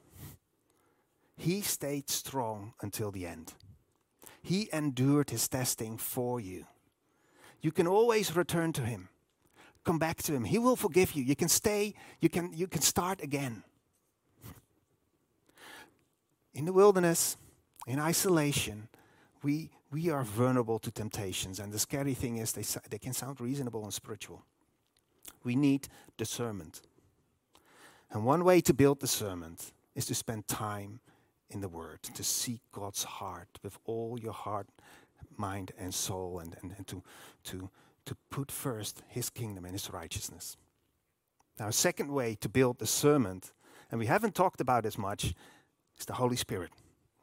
He 1.40 1.62
stayed 1.62 2.10
strong 2.10 2.74
until 2.82 3.10
the 3.10 3.26
end. 3.26 3.54
He 4.42 4.68
endured 4.74 5.30
his 5.30 5.48
testing 5.48 5.96
for 5.96 6.38
you. 6.38 6.66
You 7.62 7.72
can 7.72 7.86
always 7.86 8.36
return 8.36 8.74
to 8.74 8.82
him. 8.82 9.08
Come 9.82 9.98
back 9.98 10.22
to 10.24 10.34
him. 10.34 10.44
He 10.44 10.58
will 10.58 10.76
forgive 10.76 11.12
you. 11.14 11.24
You 11.24 11.34
can 11.34 11.48
stay, 11.48 11.94
you 12.20 12.28
can, 12.28 12.52
you 12.52 12.66
can 12.66 12.82
start 12.82 13.22
again. 13.22 13.62
In 16.52 16.66
the 16.66 16.74
wilderness, 16.74 17.38
in 17.86 17.98
isolation, 17.98 18.88
we, 19.42 19.70
we 19.90 20.10
are 20.10 20.24
vulnerable 20.24 20.78
to 20.80 20.90
temptations. 20.90 21.58
And 21.58 21.72
the 21.72 21.78
scary 21.78 22.12
thing 22.12 22.36
is, 22.36 22.52
they, 22.52 22.64
they 22.90 22.98
can 22.98 23.14
sound 23.14 23.40
reasonable 23.40 23.84
and 23.84 23.94
spiritual. 23.94 24.44
We 25.42 25.56
need 25.56 25.88
discernment. 26.18 26.82
And 28.10 28.26
one 28.26 28.44
way 28.44 28.60
to 28.60 28.74
build 28.74 28.98
discernment 28.98 29.72
is 29.94 30.04
to 30.04 30.14
spend 30.14 30.46
time 30.46 31.00
in 31.50 31.60
the 31.60 31.68
Word, 31.68 32.02
to 32.02 32.22
seek 32.22 32.60
God's 32.72 33.04
heart 33.04 33.58
with 33.62 33.78
all 33.84 34.18
your 34.18 34.32
heart, 34.32 34.68
mind, 35.36 35.72
and 35.78 35.92
soul, 35.92 36.38
and, 36.38 36.56
and, 36.62 36.74
and 36.76 36.86
to, 36.86 37.02
to, 37.44 37.70
to 38.06 38.16
put 38.30 38.50
first 38.50 39.02
His 39.08 39.30
kingdom 39.30 39.64
and 39.64 39.74
His 39.74 39.90
righteousness. 39.90 40.56
Now, 41.58 41.68
a 41.68 41.72
second 41.72 42.10
way 42.12 42.36
to 42.40 42.48
build 42.48 42.78
discernment, 42.78 43.52
and 43.90 43.98
we 43.98 44.06
haven't 44.06 44.34
talked 44.34 44.60
about 44.60 44.86
as 44.86 44.96
much, 44.96 45.34
is 45.98 46.06
the 46.06 46.14
Holy 46.14 46.36
Spirit, 46.36 46.70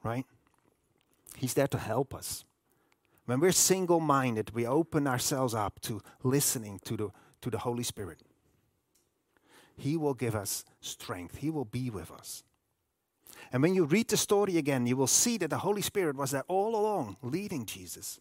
right? 0.03 0.25
He's 1.35 1.53
there 1.53 1.67
to 1.67 1.77
help 1.77 2.13
us. 2.13 2.45
When 3.25 3.39
we're 3.39 3.51
single 3.51 3.99
minded, 3.99 4.51
we 4.53 4.65
open 4.65 5.07
ourselves 5.07 5.53
up 5.53 5.79
to 5.81 6.01
listening 6.23 6.79
to 6.85 6.97
the, 6.97 7.09
to 7.41 7.49
the 7.49 7.59
Holy 7.59 7.83
Spirit. 7.83 8.21
He 9.75 9.95
will 9.97 10.13
give 10.13 10.35
us 10.35 10.65
strength, 10.81 11.37
He 11.37 11.49
will 11.49 11.65
be 11.65 11.89
with 11.89 12.11
us. 12.11 12.43
And 13.51 13.61
when 13.61 13.73
you 13.73 13.85
read 13.85 14.09
the 14.09 14.17
story 14.17 14.57
again, 14.57 14.87
you 14.87 14.97
will 14.97 15.07
see 15.07 15.37
that 15.37 15.49
the 15.49 15.59
Holy 15.59 15.81
Spirit 15.81 16.15
was 16.15 16.31
there 16.31 16.43
all 16.47 16.75
along, 16.75 17.17
leading 17.21 17.65
Jesus. 17.65 18.19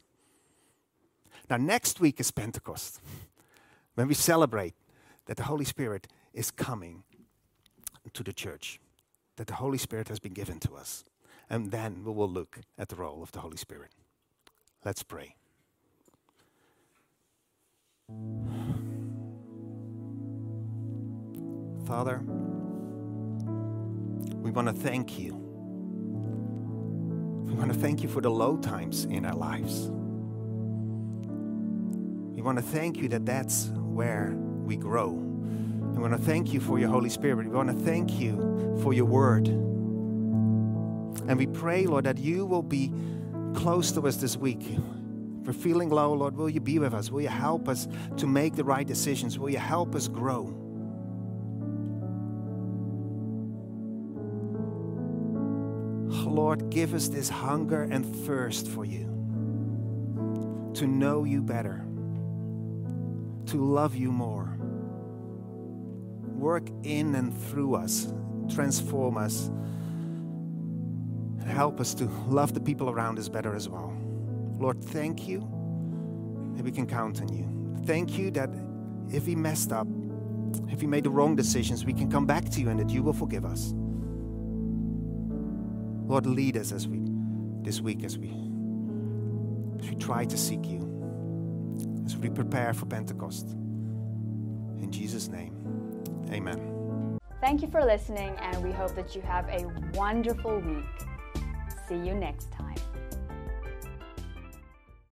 Now, 1.49 1.57
next 1.57 2.01
week 2.01 2.21
is 2.21 2.31
Pentecost, 2.31 3.01
when 3.95 4.09
we 4.09 4.15
celebrate 4.15 4.75
that 5.27 5.37
the 5.37 5.45
Holy 5.45 5.65
Spirit 5.65 6.09
is 6.33 6.51
coming 6.51 7.05
to 8.13 8.23
the 8.23 8.33
church, 8.33 8.81
that 9.37 9.47
the 9.47 9.55
Holy 9.55 9.79
Spirit 9.79 10.09
has 10.09 10.19
been 10.19 10.33
given 10.33 10.59
to 10.61 10.75
us. 10.75 11.05
And 11.49 11.71
then 11.71 12.03
we 12.05 12.13
will 12.13 12.29
look 12.29 12.61
at 12.79 12.89
the 12.89 12.97
role 12.97 13.23
of 13.23 13.33
the 13.33 13.41
Holy 13.41 13.57
Spirit. 13.57 13.91
Let's 14.85 15.03
pray. 15.03 15.37
Father, 21.87 22.23
we 24.47 24.53
want 24.53 24.69
to 24.69 24.73
thank 24.73 25.19
you. 25.19 25.35
We 27.47 27.55
want 27.55 27.73
to 27.73 27.79
thank 27.79 28.05
you 28.05 28.09
for 28.09 28.21
the 28.21 28.31
low 28.31 28.57
times 28.57 29.05
in 29.05 29.27
our 29.27 29.35
lives. 29.35 29.91
We 32.33 32.43
want 32.43 32.57
to 32.59 32.63
thank 32.63 32.97
you 32.99 33.09
that 33.09 33.27
that's 33.27 33.71
where 33.75 34.37
we 34.37 34.77
grow. 34.77 35.09
We 35.09 36.01
want 36.01 36.13
to 36.13 36.21
thank 36.21 36.53
you 36.53 36.61
for 36.61 36.79
your 36.79 36.91
Holy 36.91 37.11
Spirit. 37.11 37.49
We 37.49 37.57
want 37.57 37.71
to 37.71 37.85
thank 37.85 38.21
you 38.21 38.79
for 38.85 38.93
your 38.93 39.07
word. 39.07 39.49
And 39.49 41.37
we 41.37 41.49
pray, 41.49 41.87
Lord, 41.87 42.05
that 42.05 42.19
you 42.19 42.47
will 42.47 42.63
be 42.63 42.93
close 43.53 43.91
to 43.93 44.07
us 44.07 44.15
this 44.15 44.37
week. 44.37 44.63
If 44.63 45.49
we're 45.49 45.55
feeling 45.55 45.89
low, 45.89 46.13
Lord, 46.13 46.37
will 46.37 46.49
you 46.49 46.61
be 46.61 46.79
with 46.79 46.95
us? 46.95 47.11
Will 47.11 47.23
you 47.23 47.29
help 47.29 47.69
us 47.69 47.89
to 48.19 48.29
make 48.29 48.55
the 48.55 48.63
right 48.63 48.87
decisions? 48.87 49.41
Will 49.41 49.51
you 49.51 49.59
help 49.59 49.97
us 49.97 50.07
grow? 50.07 50.66
Lord, 56.37 56.69
give 56.69 56.93
us 56.93 57.09
this 57.09 57.31
hunger 57.31 57.85
and 57.85 58.05
thirst 58.27 58.69
for 58.69 58.85
you, 58.85 59.07
to 60.75 60.87
know 60.87 61.25
you 61.25 61.41
better, 61.41 61.87
to 63.47 63.57
love 63.57 63.97
you 63.97 64.13
more. 64.13 64.59
Work 66.37 66.69
in 66.83 67.15
and 67.15 67.35
through 67.49 67.77
us, 67.77 68.13
transform 68.55 69.17
us, 69.17 69.47
and 71.41 71.49
help 71.49 71.81
us 71.81 71.95
to 71.95 72.05
love 72.29 72.53
the 72.53 72.61
people 72.61 72.91
around 72.91 73.19
us 73.19 73.31
better 73.31 73.57
as 73.57 73.67
well. 73.67 73.97
Lord, 74.59 74.85
thank 74.85 75.27
you 75.27 75.41
that 76.55 76.63
we 76.63 76.71
can 76.71 76.87
count 76.87 77.23
on 77.23 77.33
you. 77.33 77.49
Thank 77.87 78.19
you 78.19 78.31
that 78.33 78.51
if 79.11 79.27
we 79.27 79.35
messed 79.35 79.73
up, 79.73 79.87
if 80.69 80.83
we 80.83 80.87
made 80.87 81.05
the 81.05 81.11
wrong 81.11 81.35
decisions, 81.35 81.87
we 81.87 81.95
can 81.95 82.11
come 82.11 82.27
back 82.27 82.51
to 82.51 82.61
you 82.61 82.69
and 82.69 82.79
that 82.79 82.91
you 82.91 83.03
will 83.03 83.15
forgive 83.15 83.47
us. 83.47 83.73
Lord, 86.07 86.27
lead 86.27 86.57
us 86.57 86.73
as 86.73 86.87
we 86.87 87.01
this 87.63 87.81
week 87.81 88.05
as 88.05 88.17
we 88.17 88.29
as 89.81 89.91
we 89.91 89.97
try 89.97 90.25
to 90.25 90.39
seek 90.39 90.65
you, 90.67 90.81
as 92.07 92.17
we 92.17 92.31
prepare 92.31 92.73
for 92.73 92.87
Pentecost. 92.87 93.51
In 93.51 94.91
Jesus' 94.91 95.29
name, 95.29 95.57
Amen. 96.33 97.19
Thank 97.41 97.63
you 97.63 97.69
for 97.69 97.85
listening, 97.85 98.35
and 98.41 98.63
we 98.63 98.73
hope 98.73 98.95
that 98.95 99.15
you 99.15 99.23
have 99.23 99.49
a 99.49 99.67
wonderful 99.95 100.59
week. 100.59 100.85
See 101.89 101.97
you 101.97 102.15
next 102.15 102.51
time. 102.51 102.75